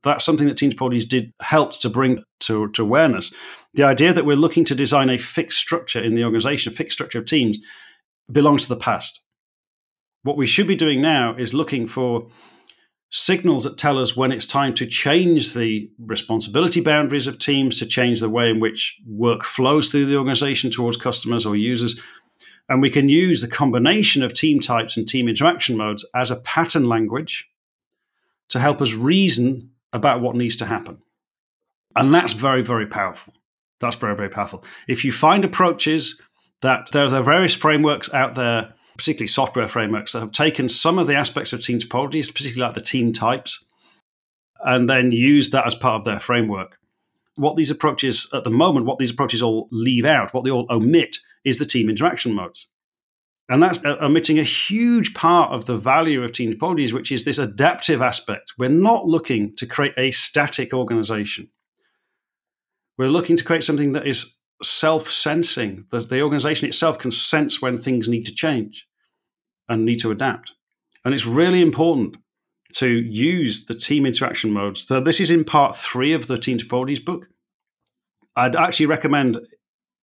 [0.03, 3.33] That's something that teams topologies did helped to bring to, to awareness.
[3.73, 6.97] The idea that we're looking to design a fixed structure in the organization, a fixed
[6.97, 7.57] structure of teams,
[8.31, 9.21] belongs to the past.
[10.23, 12.27] What we should be doing now is looking for
[13.15, 17.85] signals that tell us when it's time to change the responsibility boundaries of teams, to
[17.85, 21.99] change the way in which work flows through the organization towards customers or users.
[22.69, 26.37] And we can use the combination of team types and team interaction modes as a
[26.37, 27.47] pattern language
[28.49, 30.99] to help us reason about what needs to happen.
[31.95, 33.33] And that's very, very powerful.
[33.79, 34.63] That's very, very powerful.
[34.87, 36.19] If you find approaches
[36.61, 41.07] that there are various frameworks out there particularly software frameworks that have taken some of
[41.07, 43.65] the aspects of team topologies, particularly like the team types,
[44.63, 46.77] and then use that as part of their framework.
[47.35, 50.67] What these approaches, at the moment, what these approaches all leave out, what they all
[50.69, 52.67] omit, is the team interaction modes.
[53.49, 57.25] And that's uh, omitting a huge part of the value of team topologies, which is
[57.25, 58.53] this adaptive aspect.
[58.57, 61.49] We're not looking to create a static organization.
[62.97, 65.85] We're looking to create something that is self sensing.
[65.91, 68.87] The, the organization itself can sense when things need to change
[69.67, 70.53] and need to adapt.
[71.03, 72.17] And it's really important
[72.75, 74.87] to use the team interaction modes.
[74.87, 77.27] So this is in part three of the Team Topologies book.
[78.35, 79.39] I'd actually recommend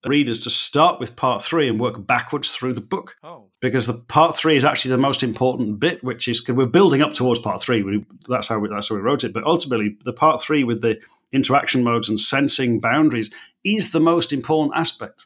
[0.07, 3.17] readers to start with part three and work backwards through the book.
[3.23, 3.49] Oh.
[3.61, 7.03] Because the part three is actually the most important bit, which is because we're building
[7.03, 7.83] up towards part three.
[7.83, 9.35] We, that's how we, that's how we wrote it.
[9.35, 10.99] But ultimately, the part three with the
[11.33, 13.31] interaction modes and sensing boundaries
[13.65, 15.21] is the most important aspect.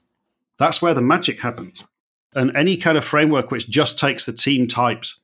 [0.59, 1.85] That's where the magic happens.
[2.35, 5.21] And any kind of framework which just takes the team types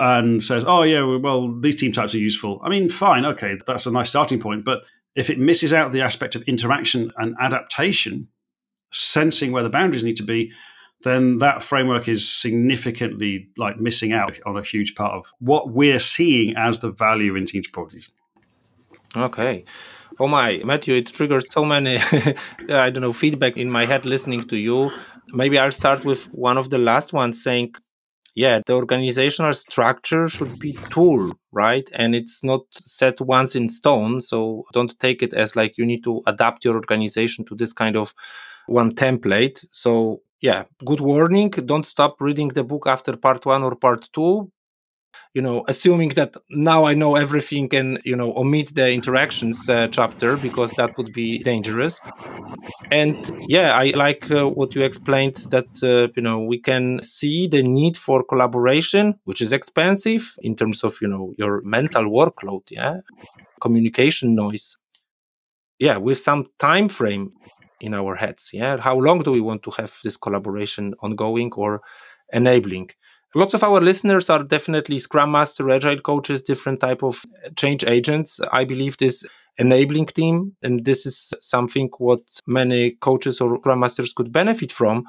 [0.00, 2.60] and says, oh, yeah, well, these team types are useful.
[2.64, 4.64] I mean, fine, okay, that's a nice starting point.
[4.64, 4.82] But
[5.14, 8.28] if it misses out the aspect of interaction and adaptation,
[8.90, 10.52] sensing where the boundaries need to be,
[11.02, 15.98] then that framework is significantly like missing out on a huge part of what we're
[15.98, 18.10] seeing as the value in team topologies.
[19.16, 19.64] Okay.
[20.18, 21.96] Oh my, Matthew, it triggered so many,
[22.68, 24.90] I don't know, feedback in my head listening to you.
[25.28, 27.74] Maybe I'll start with one of the last ones saying,
[28.34, 31.88] yeah, the organizational structure should be tool, right?
[31.94, 34.20] And it's not set once in stone.
[34.20, 37.96] So don't take it as like you need to adapt your organization to this kind
[37.96, 38.14] of
[38.66, 39.64] one template.
[39.70, 41.50] So yeah, good warning.
[41.50, 44.50] Don't stop reading the book after part one or part two
[45.34, 49.86] you know assuming that now i know everything and you know omit the interactions uh,
[49.88, 52.00] chapter because that would be dangerous
[52.90, 53.16] and
[53.48, 57.62] yeah i like uh, what you explained that uh, you know we can see the
[57.62, 62.98] need for collaboration which is expensive in terms of you know your mental workload yeah
[63.60, 64.76] communication noise
[65.78, 67.32] yeah with some time frame
[67.80, 68.76] in our heads yeah?
[68.78, 71.82] How long do we want to have this collaboration ongoing or
[72.32, 72.90] enabling?
[73.34, 77.84] Lots of our listeners are definitely scrum master agile coaches different type of uh, change
[77.84, 78.40] agents.
[78.52, 79.24] I believe this
[79.58, 85.04] enabling team and this is something what many coaches or scrum masters could benefit from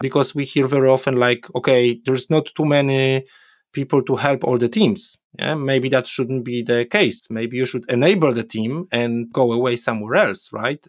[0.00, 3.24] because we hear very often like okay there's not too many
[3.72, 5.16] people to help all the teams.
[5.38, 7.30] Yeah maybe that shouldn't be the case.
[7.30, 10.84] Maybe you should enable the team and go away somewhere else right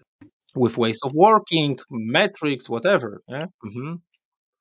[0.55, 3.95] with ways of working metrics whatever yeah mm-hmm.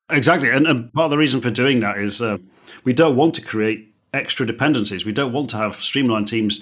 [0.09, 0.49] Exactly.
[0.49, 2.37] And, and, part of the reason for doing that is uh,
[2.83, 5.05] we don't want to create extra dependencies.
[5.05, 6.59] We don't want to have stream aligned teams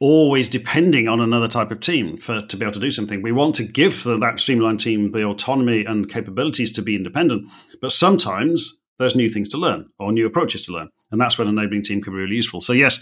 [0.00, 3.22] always depending on another type of team for to be able to do something.
[3.22, 6.96] We want to give the, that stream aligned team the autonomy and capabilities to be
[6.96, 7.48] independent.
[7.80, 10.88] But sometimes there's new things to learn or new approaches to learn.
[11.10, 12.60] And that's when an enabling team can be really useful.
[12.60, 13.00] So, yes,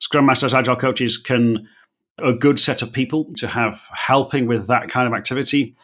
[0.00, 1.68] Scrum Masters, Agile coaches can
[2.18, 5.76] a good set of people to have helping with that kind of activity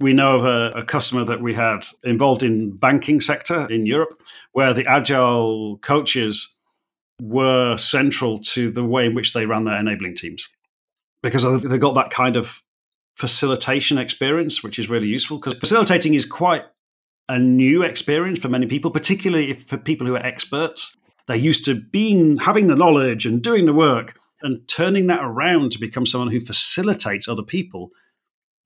[0.00, 4.20] we know of a, a, customer that we had involved in banking sector in Europe,
[4.52, 6.54] where the agile coaches
[7.22, 10.48] were central to the way in which they ran their enabling teams,
[11.22, 12.62] because they got that kind of
[13.16, 15.38] facilitation experience, which is really useful.
[15.38, 16.64] Because facilitating is quite
[17.28, 20.96] a new experience for many people, particularly if for people who are experts.
[21.26, 25.72] They're used to being having the knowledge and doing the work, and turning that around
[25.72, 27.90] to become someone who facilitates other people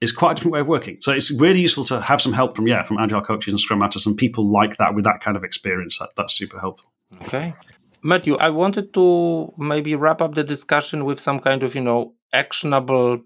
[0.00, 0.98] is quite a different way of working.
[1.00, 3.78] So it's really useful to have some help from yeah from agile coaches and scrum
[3.78, 5.98] masters and people like that with that kind of experience.
[5.98, 6.92] That that's super helpful.
[7.22, 7.54] Okay,
[8.02, 12.14] Matthew, I wanted to maybe wrap up the discussion with some kind of you know
[12.32, 13.20] actionable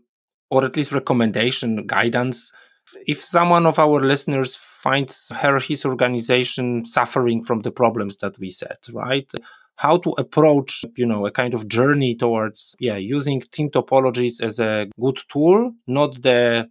[0.50, 2.52] or at least recommendation guidance.
[3.06, 8.50] If someone of our listeners finds her his organization suffering from the problems that we
[8.50, 9.30] said, right?
[9.76, 14.60] How to approach you know a kind of journey towards yeah using team topologies as
[14.60, 16.68] a good tool not the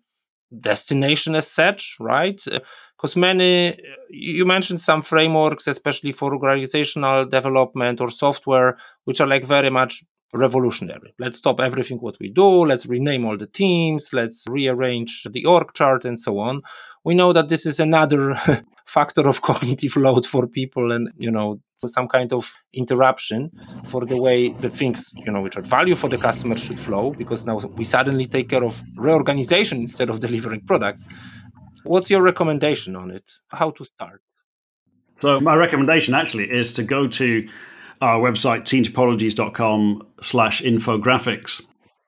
[0.59, 2.41] destination as such, right?
[2.47, 2.59] Uh,
[2.97, 3.75] because many,
[4.09, 10.03] you mentioned some frameworks, especially for organizational development or software, which are like very much
[10.33, 11.13] revolutionary.
[11.19, 12.65] Let's stop everything what we do.
[12.65, 14.13] Let's rename all the teams.
[14.13, 16.61] Let's rearrange the org chart and so on.
[17.03, 18.35] We know that this is another
[18.85, 23.51] factor of cognitive load for people and, you know, some kind of interruption
[23.83, 27.11] for the way the things, you know, which are value for the customer should flow
[27.11, 31.01] because now we suddenly take care of reorganization instead of delivering product.
[31.83, 33.31] What's your recommendation on it?
[33.47, 34.21] How to start?
[35.19, 37.47] So my recommendation actually is to go to
[38.01, 41.61] our website, teamtopologies.com slash infographics.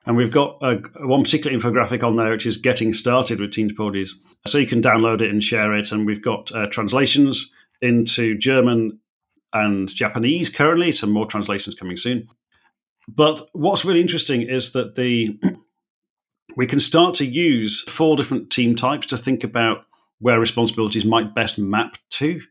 [0.06, 4.10] And we've got one particular infographic on there, which is getting started with Team Topologies.
[4.46, 5.92] So you can download it and share it.
[5.92, 7.50] And we've got uh, translations
[7.82, 9.00] into German
[9.54, 12.28] and Japanese currently, some more translations coming soon.
[13.08, 15.40] But what's really interesting is that the
[16.56, 19.86] we can start to use four different team types to think about
[20.20, 22.42] where responsibilities might best map to.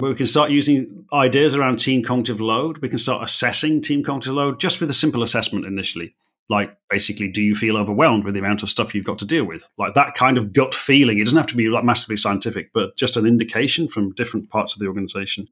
[0.00, 2.78] We can start using ideas around team cognitive load.
[2.78, 6.14] We can start assessing team cognitive load just with a simple assessment initially.
[6.48, 9.44] Like, basically, do you feel overwhelmed with the amount of stuff you've got to deal
[9.44, 9.68] with?
[9.76, 11.18] Like that kind of gut feeling.
[11.18, 14.72] It doesn't have to be like massively scientific, but just an indication from different parts
[14.72, 15.48] of the organization.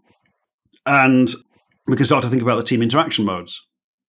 [0.86, 1.28] And
[1.88, 3.60] we can start to think about the team interaction modes.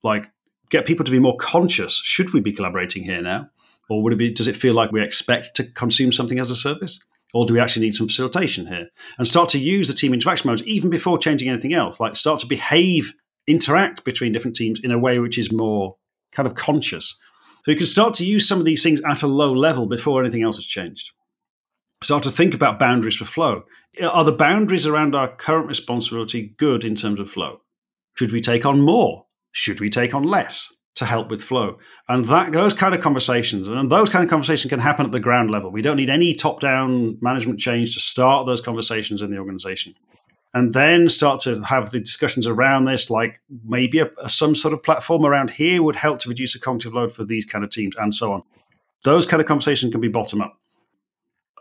[0.03, 0.27] Like,
[0.69, 1.99] get people to be more conscious.
[2.03, 3.49] Should we be collaborating here now?
[3.89, 6.55] Or would it be, does it feel like we expect to consume something as a
[6.55, 6.99] service?
[7.37, 8.89] Or do we actually need some facilitation here?
[9.19, 11.99] And start to use the team interaction modes even before changing anything else.
[11.99, 13.13] Like start to behave,
[13.45, 15.97] interact between different teams in a way which is more
[16.31, 17.15] kind of conscious.
[17.63, 20.19] So you can start to use some of these things at a low level before
[20.19, 21.11] anything else has changed.
[22.01, 23.65] Start to think about boundaries for flow.
[24.01, 27.61] Are the boundaries around our current responsibility good in terms of flow?
[28.15, 29.27] Should we take on more?
[29.51, 30.73] Should we take on less?
[30.97, 31.77] To help with flow.
[32.07, 35.19] And that those kind of conversations, and those kind of conversations can happen at the
[35.19, 35.71] ground level.
[35.71, 39.95] We don't need any top-down management change to start those conversations in the organization.
[40.53, 44.73] And then start to have the discussions around this, like maybe a, a, some sort
[44.73, 47.69] of platform around here would help to reduce the cognitive load for these kind of
[47.69, 48.43] teams, and so on.
[49.03, 50.57] Those kind of conversations can be bottom up.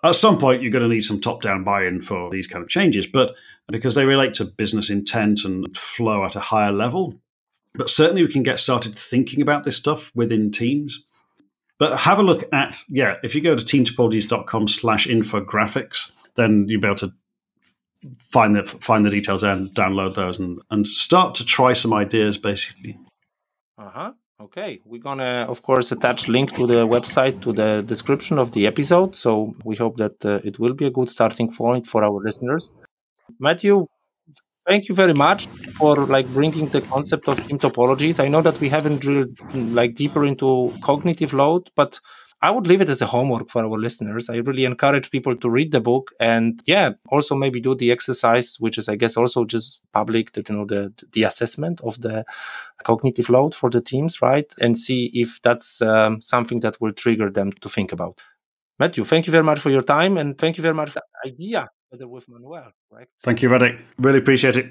[0.02, 2.62] At some point, you're going to need some top down buy in for these kind
[2.62, 3.34] of changes, but
[3.68, 7.20] because they relate to business intent and flow at a higher level,
[7.76, 11.04] but certainly we can get started thinking about this stuff within teams.
[11.78, 16.80] But have a look at, yeah, if you go to teamtopologies.com slash infographics, then you'll
[16.80, 17.12] be able to
[18.22, 22.38] find the find the details and download those and, and start to try some ideas
[22.38, 22.98] basically.
[23.78, 24.12] Uh-huh.
[24.40, 24.80] Okay.
[24.84, 29.16] We're gonna of course attach link to the website to the description of the episode.
[29.16, 32.70] So we hope that uh, it will be a good starting point for our listeners.
[33.38, 33.86] Matthew,
[34.66, 35.46] thank you very much
[35.78, 38.22] for like bringing the concept of team topologies.
[38.22, 42.00] I know that we haven't drilled like deeper into cognitive load but
[42.42, 44.28] i would leave it as a homework for our listeners.
[44.28, 48.56] I really encourage people to read the book and yeah also maybe do the exercise
[48.60, 52.24] which is i guess also just public that you know the the assessment of the
[52.84, 54.52] cognitive load for the teams right?
[54.60, 58.20] And see if that's um, something that will trigger them to think about.
[58.78, 61.30] Matthew thank you very much for your time and thank you very much for the
[61.30, 63.08] idea together with Manuel, right?
[63.22, 63.78] Thank you, Radek.
[63.98, 64.66] Really appreciate it.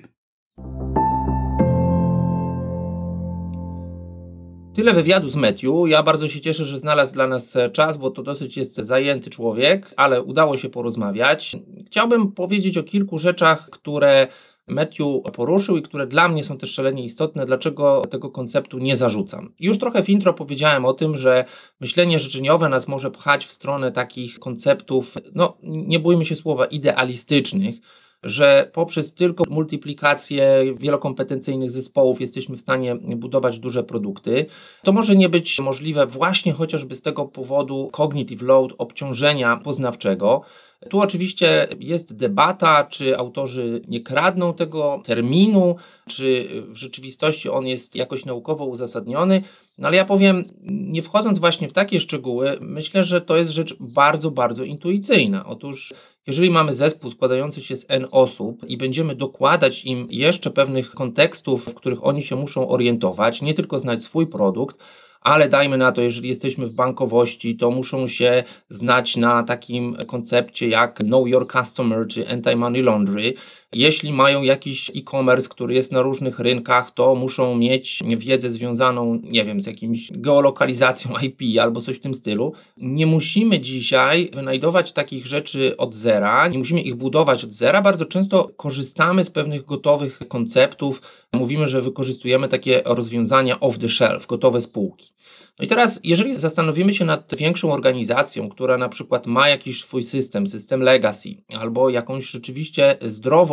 [4.76, 5.88] Tyle wywiadu z Matthew.
[5.88, 9.94] Ja bardzo się cieszę, że znalazł dla nas czas, bo to dosyć jest zajęty człowiek,
[9.98, 11.56] ale udało się porozmawiać.
[11.88, 14.28] Chciałbym powiedzieć o kilku rzeczach, które
[14.68, 19.54] Matthew poruszył i które dla mnie są też szalenie istotne, dlaczego tego konceptu nie zarzucam.
[19.60, 21.46] Już trochę w intro powiedziałem o tym, że
[21.80, 27.76] myślenie życzeniowe nas może pchać w stronę takich konceptów, no nie bójmy się słowa, idealistycznych,
[28.24, 34.46] że poprzez tylko multiplikację wielokompetencyjnych zespołów jesteśmy w stanie budować duże produkty.
[34.84, 40.42] To może nie być możliwe właśnie chociażby z tego powodu cognitive load, obciążenia poznawczego.
[40.90, 45.76] Tu oczywiście jest debata, czy autorzy nie kradną tego terminu,
[46.08, 49.44] czy w rzeczywistości on jest jakoś naukowo uzasadniony.
[49.78, 53.76] No ale ja powiem, nie wchodząc właśnie w takie szczegóły, myślę, że to jest rzecz
[53.80, 55.46] bardzo, bardzo intuicyjna.
[55.46, 55.94] Otóż,
[56.28, 61.66] jeżeli mamy zespół składający się z N osób i będziemy dokładać im jeszcze pewnych kontekstów,
[61.66, 64.78] w których oni się muszą orientować, nie tylko znać swój produkt,
[65.26, 70.68] ale dajmy na to, jeżeli jesteśmy w bankowości, to muszą się znać na takim koncepcie
[70.68, 73.34] jak Know Your Customer czy Anti-Money Laundry,
[73.74, 79.44] Jeśli mają jakiś e-commerce, który jest na różnych rynkach, to muszą mieć wiedzę związaną, nie
[79.44, 82.54] wiem, z jakimś geolokalizacją IP albo coś w tym stylu.
[82.78, 87.82] Nie musimy dzisiaj wynajdować takich rzeczy od zera, nie musimy ich budować od zera.
[87.82, 91.02] Bardzo często korzystamy z pewnych gotowych konceptów.
[91.34, 95.12] Mówimy, że wykorzystujemy takie rozwiązania off the shelf, gotowe spółki.
[95.60, 100.04] No i teraz, jeżeli zastanowimy się nad większą organizacją, która na przykład ma jakiś swój
[100.04, 102.98] system, system legacy, albo jakąś rzeczywiście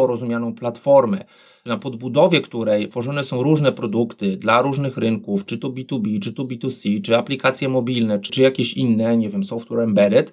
[0.02, 1.24] zdrowo rozumianą platformę,
[1.66, 6.44] na podbudowie której tworzone są różne produkty dla różnych rynków, czy to B2B, czy to
[6.44, 10.32] B2C, czy aplikacje mobilne, czy, czy jakieś inne, nie wiem, software embedded,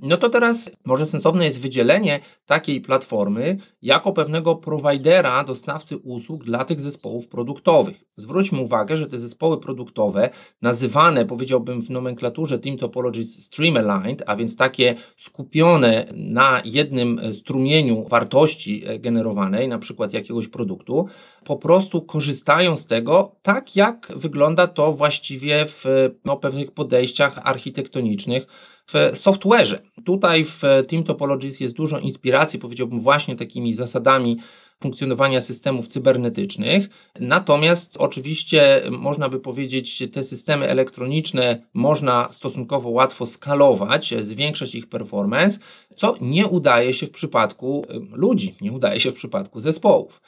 [0.00, 6.64] no to teraz może sensowne jest wydzielenie takiej platformy jako pewnego prowajdera, dostawcy usług dla
[6.64, 8.04] tych zespołów produktowych.
[8.16, 10.30] Zwróćmy uwagę, że te zespoły produktowe,
[10.62, 18.04] nazywane powiedziałbym w nomenklaturze Team Topologies Stream Aligned, a więc takie skupione na jednym strumieniu
[18.08, 21.06] wartości generowanej, na przykład jakiegoś produktu,
[21.44, 25.84] po prostu korzystają z tego tak, jak wygląda to właściwie w
[26.24, 28.46] no, pewnych podejściach architektonicznych
[28.86, 29.78] w software'ze.
[30.04, 34.36] Tutaj w Team Topologies jest dużo inspiracji, powiedziałbym, właśnie takimi zasadami
[34.80, 36.88] funkcjonowania systemów cybernetycznych.
[37.20, 45.58] Natomiast oczywiście można by powiedzieć, te systemy elektroniczne można stosunkowo łatwo skalować, zwiększać ich performance,
[45.96, 50.20] co nie udaje się w przypadku ludzi, nie udaje się w przypadku zespołów.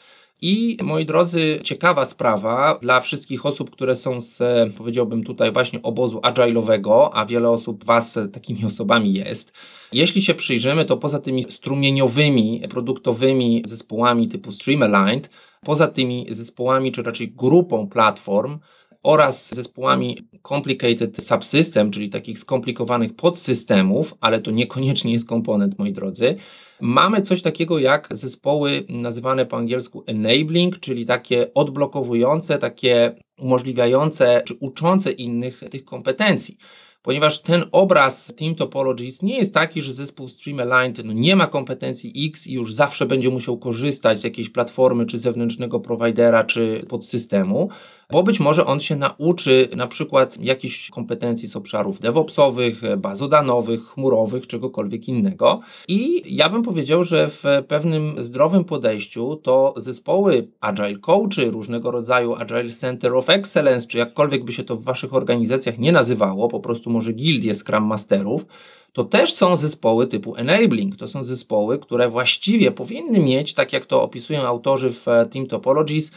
[0.43, 4.43] I moi drodzy, ciekawa sprawa dla wszystkich osób, które są z,
[4.77, 9.53] powiedziałbym tutaj właśnie obozu agile'owego, a wiele osób Was takimi osobami jest.
[9.93, 15.31] Jeśli się przyjrzymy, to poza tymi strumieniowymi, produktowymi zespołami typu Streamaligned,
[15.65, 18.59] poza tymi zespołami, czy raczej grupą platform,
[19.03, 26.37] oraz zespołami complicated subsystem, czyli takich skomplikowanych podsystemów, ale to niekoniecznie jest komponent, moi drodzy.
[26.81, 34.55] Mamy coś takiego jak zespoły nazywane po angielsku enabling, czyli takie odblokowujące, takie umożliwiające czy
[34.61, 36.57] uczące innych tych kompetencji.
[37.03, 41.47] Ponieważ ten obraz Team Topologies nie jest taki, że zespół Stream Aligned no nie ma
[41.47, 46.81] kompetencji X i już zawsze będzie musiał korzystać z jakiejś platformy, czy zewnętrznego prowajdera, czy
[46.89, 47.69] podsystemu,
[48.13, 54.47] bo być może on się nauczy na przykład jakichś kompetencji z obszarów DevOpsowych, bazodanowych, chmurowych,
[54.47, 55.61] czegokolwiek innego.
[55.89, 62.35] I ja bym powiedział, że w pewnym zdrowym podejściu to zespoły Agile Coachy, różnego rodzaju
[62.35, 66.61] Agile Center of Excellence, czy jakkolwiek by się to w Waszych organizacjach nie nazywało, po
[66.61, 68.47] prostu może gildie Scrum Masterów,
[68.99, 70.97] to też są zespoły typu enabling.
[70.97, 75.47] To są zespoły, które właściwie powinny mieć, tak jak to opisują autorzy w e, Team
[75.47, 76.13] Topologies,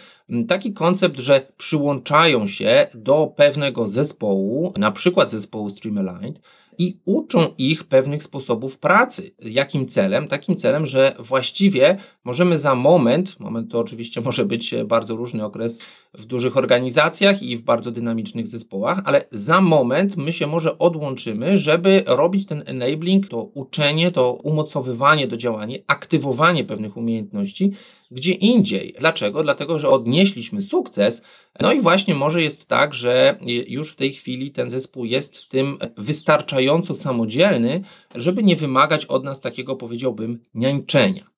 [0.47, 6.41] taki koncept, że przyłączają się do pewnego zespołu, na przykład zespołu Streamaligned,
[6.77, 9.31] i uczą ich pewnych sposobów pracy.
[9.39, 10.27] Jakim celem?
[10.27, 15.83] Takim celem, że właściwie możemy za moment, moment to oczywiście może być bardzo różny okres
[16.13, 21.57] w dużych organizacjach i w bardzo dynamicznych zespołach, ale za moment my się może odłączymy,
[21.57, 27.71] żeby robić ten enabling, to uczenie, to umocowywanie do działania, aktywowanie pewnych umiejętności
[28.11, 28.95] gdzie indziej.
[28.99, 29.43] Dlaczego?
[29.43, 31.23] Dlatego, że odnieśliśmy sukces.
[31.59, 33.37] No i właśnie może jest tak, że
[33.67, 37.83] już w tej chwili ten zespół jest w tym wystarczająco samodzielny,
[38.15, 41.31] żeby nie wymagać od nas takiego, powiedziałbym, niańczenia.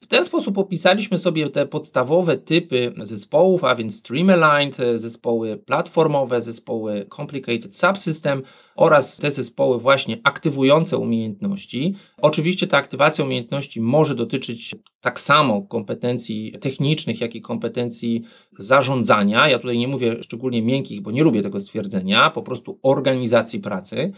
[0.00, 7.06] W ten sposób opisaliśmy sobie te podstawowe typy zespołów, a więc Streamaligned, zespoły platformowe, zespoły
[7.16, 8.42] Complicated Subsystem
[8.74, 11.94] oraz te zespoły właśnie aktywujące umiejętności.
[12.22, 18.22] Oczywiście ta aktywacja umiejętności może dotyczyć tak samo kompetencji technicznych, jak i kompetencji
[18.58, 19.48] zarządzania.
[19.48, 24.12] Ja tutaj nie mówię szczególnie miękkich, bo nie lubię tego stwierdzenia, po prostu organizacji pracy.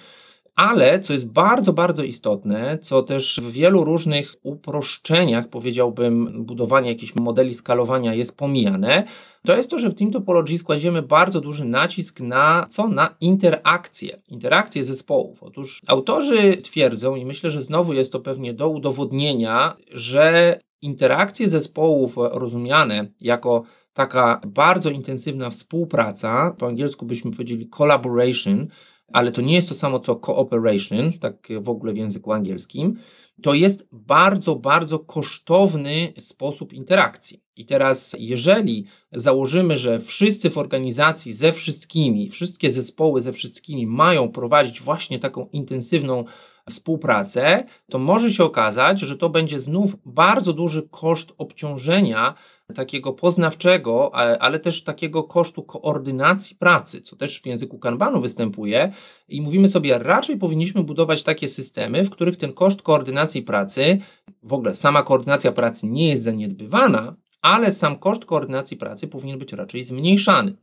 [0.59, 7.15] Ale co jest bardzo, bardzo istotne, co też w wielu różnych uproszczeniach, powiedziałbym, budowania jakichś
[7.15, 9.05] modeli skalowania jest pomijane,
[9.47, 12.89] to jest to, że w Team Topology kładziemy bardzo duży nacisk na co?
[12.89, 15.43] Na interakcje, interakcje zespołów.
[15.43, 22.15] Otóż autorzy twierdzą, i myślę, że znowu jest to pewnie do udowodnienia, że interakcje zespołów
[22.17, 28.69] rozumiane jako taka bardzo intensywna współpraca, po angielsku byśmy powiedzieli collaboration,
[29.13, 32.97] ale to nie jest to samo co cooperation, tak w ogóle w języku angielskim.
[33.43, 37.43] To jest bardzo, bardzo kosztowny sposób interakcji.
[37.57, 44.29] I teraz, jeżeli założymy, że wszyscy w organizacji ze wszystkimi, wszystkie zespoły ze wszystkimi mają
[44.29, 46.25] prowadzić właśnie taką intensywną
[46.71, 52.35] współpracę, to może się okazać, że to będzie znów bardzo duży koszt obciążenia
[52.75, 58.93] takiego poznawczego, ale też takiego kosztu koordynacji pracy, co też w języku Kanbanu występuje.
[59.29, 63.99] I mówimy sobie, raczej powinniśmy budować takie systemy, w których ten koszt koordynacji pracy,
[64.43, 69.53] w ogóle sama koordynacja pracy nie jest zaniedbywana, ale sam koszt koordynacji pracy powinien być
[69.53, 70.57] raczej zmniejszany.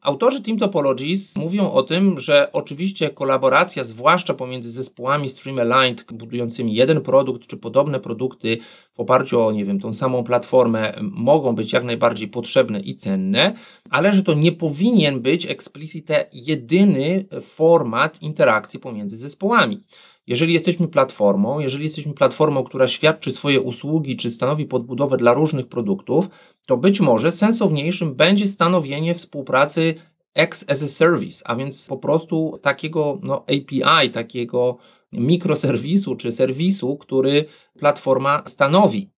[0.00, 6.74] Autorzy Team Topologies mówią o tym, że oczywiście kolaboracja, zwłaszcza pomiędzy zespołami Stream Aligned budującymi
[6.74, 8.58] jeden produkt czy podobne produkty
[8.92, 13.54] w oparciu o, nie wiem, tą samą platformę, mogą być jak najbardziej potrzebne i cenne,
[13.90, 19.82] ale że to nie powinien być explicite jedyny format interakcji pomiędzy zespołami.
[20.28, 25.68] Jeżeli jesteśmy platformą, jeżeli jesteśmy platformą, która świadczy swoje usługi czy stanowi podbudowę dla różnych
[25.68, 26.28] produktów,
[26.66, 29.94] to być może sensowniejszym będzie stanowienie współpracy
[30.34, 34.78] X as a service, a więc po prostu takiego no, API, takiego
[35.12, 37.44] mikroserwisu czy serwisu, który
[37.78, 39.10] platforma stanowi.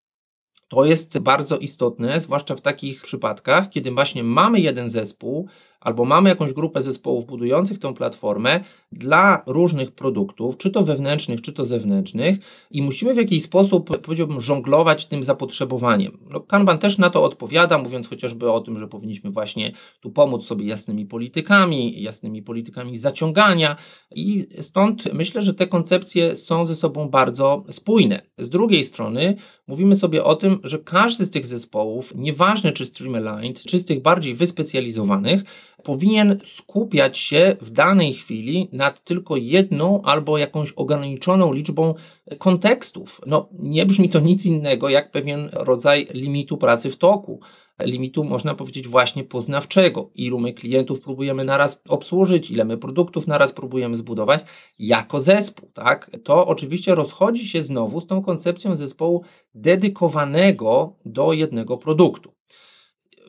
[0.69, 5.49] To jest bardzo istotne, zwłaszcza w takich przypadkach, kiedy właśnie mamy jeden zespół,
[5.81, 8.61] albo mamy jakąś grupę zespołów budujących tą platformę
[8.93, 12.39] dla różnych produktów, czy to wewnętrznych, czy to zewnętrznych,
[12.71, 16.19] i musimy w jakiś sposób, powiedziałbym, żonglować tym zapotrzebowaniem.
[16.31, 20.47] No, Kanban też na to odpowiada, mówiąc chociażby o tym, że powinniśmy właśnie tu pomóc
[20.47, 23.77] sobie jasnymi politykami, jasnymi politykami zaciągania,
[24.15, 28.23] i stąd myślę, że te koncepcje są ze sobą bardzo spójne.
[28.39, 33.63] Z drugiej strony mówimy sobie o tym, że każdy z tych zespołów, nieważne czy streamlined,
[33.63, 35.43] czy z tych bardziej wyspecjalizowanych,
[35.83, 41.95] powinien skupiać się w danej chwili nad tylko jedną albo jakąś ograniczoną liczbą
[42.39, 43.21] kontekstów.
[43.27, 47.41] No, nie brzmi to nic innego jak pewien rodzaj limitu pracy w toku
[47.85, 50.11] limitu, można powiedzieć, właśnie poznawczego.
[50.15, 54.45] Ilu my klientów próbujemy naraz obsłużyć, ile my produktów naraz próbujemy zbudować
[54.79, 55.71] jako zespół.
[55.75, 56.11] Tak?
[56.25, 59.23] To oczywiście rozchodzi się znowu z tą koncepcją zespołu
[59.55, 62.40] dedykowanego do jednego produktu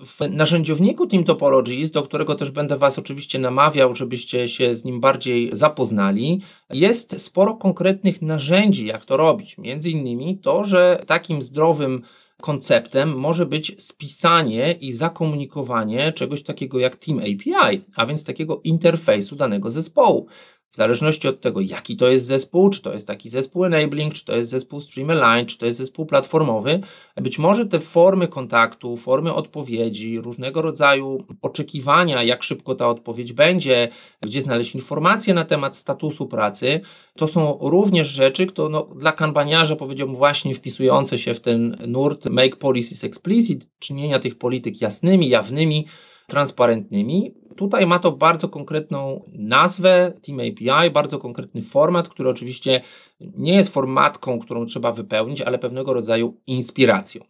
[0.05, 4.99] w narzędziowniku Team Topologies, do którego też będę Was oczywiście namawiał, żebyście się z nim
[4.99, 9.57] bardziej zapoznali, jest sporo konkretnych narzędzi, jak to robić.
[9.57, 12.01] Między innymi to, że takim zdrowym
[12.41, 19.35] konceptem może być spisanie i zakomunikowanie czegoś takiego jak Team API, a więc takiego interfejsu
[19.35, 20.27] danego zespołu
[20.72, 24.26] w zależności od tego, jaki to jest zespół, czy to jest taki zespół enabling, czy
[24.26, 26.82] to jest zespół streamline, czy to jest zespół platformowy,
[27.15, 33.89] być może te formy kontaktu, formy odpowiedzi, różnego rodzaju oczekiwania, jak szybko ta odpowiedź będzie,
[34.22, 36.82] gdzie znaleźć informacje na temat statusu pracy,
[37.15, 42.26] to są również rzeczy, które no, dla kanbaniarza powiedziałbym właśnie wpisujące się w ten nurt
[42.26, 45.86] make policies explicit, czynienia tych polityk jasnymi, jawnymi,
[46.32, 47.34] transparentnymi.
[47.55, 52.82] Tutaj ma to bardzo konkretną nazwę Team API, bardzo konkretny format, który oczywiście
[53.19, 57.21] nie jest formatką, którą trzeba wypełnić, ale pewnego rodzaju inspiracją.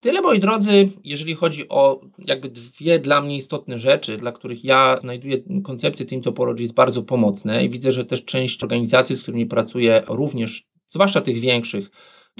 [0.00, 4.96] Tyle moi drodzy, jeżeli chodzi o jakby dwie dla mnie istotne rzeczy, dla których ja
[5.00, 10.02] znajduję koncepcję Team Topologies bardzo pomocne i widzę, że też część organizacji, z którymi pracuję,
[10.08, 11.90] również, zwłaszcza tych większych,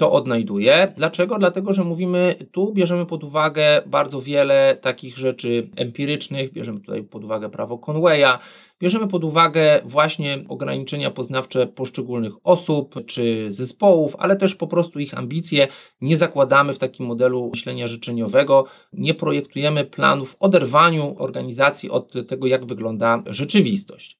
[0.01, 0.93] to odnajduje.
[0.97, 1.37] Dlaczego?
[1.39, 7.23] Dlatego, że mówimy, tu bierzemy pod uwagę bardzo wiele takich rzeczy empirycznych, bierzemy tutaj pod
[7.23, 8.39] uwagę prawo Conwaya,
[8.79, 15.17] bierzemy pod uwagę właśnie ograniczenia poznawcze poszczególnych osób czy zespołów, ale też po prostu ich
[15.17, 15.67] ambicje.
[16.01, 22.47] Nie zakładamy w takim modelu myślenia życzeniowego, nie projektujemy planów w oderwaniu organizacji od tego,
[22.47, 24.17] jak wygląda rzeczywistość.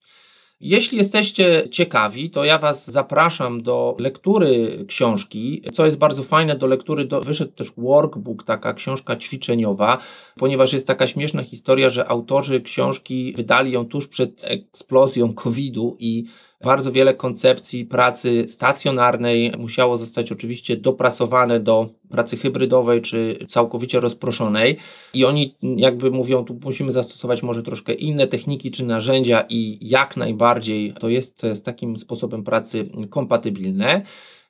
[0.61, 5.61] Jeśli jesteście ciekawi, to ja Was zapraszam do lektury książki.
[5.73, 9.97] Co jest bardzo fajne, do lektury do, wyszedł też workbook, taka książka ćwiczeniowa,
[10.39, 16.25] ponieważ jest taka śmieszna historia, że autorzy książki wydali ją tuż przed eksplozją COVID-u i
[16.63, 24.77] bardzo wiele koncepcji pracy stacjonarnej musiało zostać oczywiście dopracowane do pracy hybrydowej czy całkowicie rozproszonej
[25.13, 30.17] i oni jakby mówią, tu musimy zastosować może troszkę inne techniki czy narzędzia i jak
[30.17, 34.01] najbardziej to jest z takim sposobem pracy kompatybilne.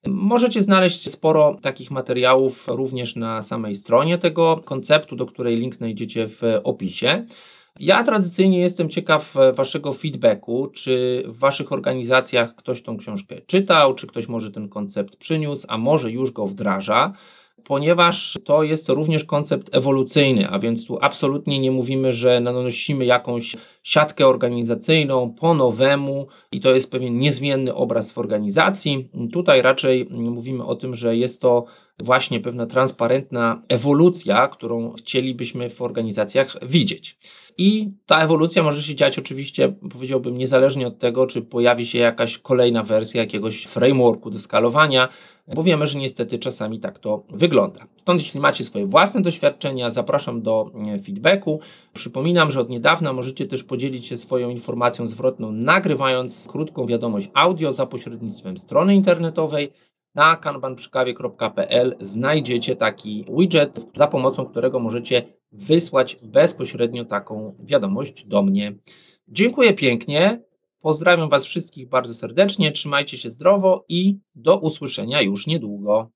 [0.05, 6.27] Możecie znaleźć sporo takich materiałów również na samej stronie tego konceptu, do której link znajdziecie
[6.27, 7.25] w opisie.
[7.79, 13.95] Ja tradycyjnie jestem ciekaw e, Waszego feedbacku, czy w Waszych organizacjach ktoś tą książkę czytał,
[13.95, 17.13] czy ktoś może ten koncept przyniósł, a może już go wdraża
[17.63, 23.55] ponieważ to jest również koncept ewolucyjny, a więc tu absolutnie nie mówimy, że nanosimy jakąś
[23.83, 29.09] siatkę organizacyjną po nowemu i to jest pewien niezmienny obraz w organizacji.
[29.33, 31.65] Tutaj raczej mówimy o tym, że jest to
[31.99, 37.17] właśnie pewna transparentna ewolucja, którą chcielibyśmy w organizacjach widzieć.
[37.57, 42.37] I ta ewolucja może się dziać oczywiście, powiedziałbym, niezależnie od tego, czy pojawi się jakaś
[42.37, 45.09] kolejna wersja jakiegoś frameworku do skalowania,
[45.47, 47.79] bo wiemy, że niestety czasami tak to wygląda.
[47.95, 51.59] Stąd jeśli macie swoje własne doświadczenia, zapraszam do e, feedbacku.
[51.93, 57.73] Przypominam, że od niedawna możecie też podzielić się swoją informacją zwrotną, nagrywając krótką wiadomość audio
[57.73, 59.71] za pośrednictwem strony internetowej.
[60.15, 68.75] Na kanbanprzykawie.pl znajdziecie taki widget, za pomocą którego możecie wysłać bezpośrednio taką wiadomość do mnie.
[69.27, 70.41] Dziękuję pięknie.
[70.81, 76.11] Pozdrawiam Was wszystkich bardzo serdecznie, trzymajcie się zdrowo i do usłyszenia już niedługo.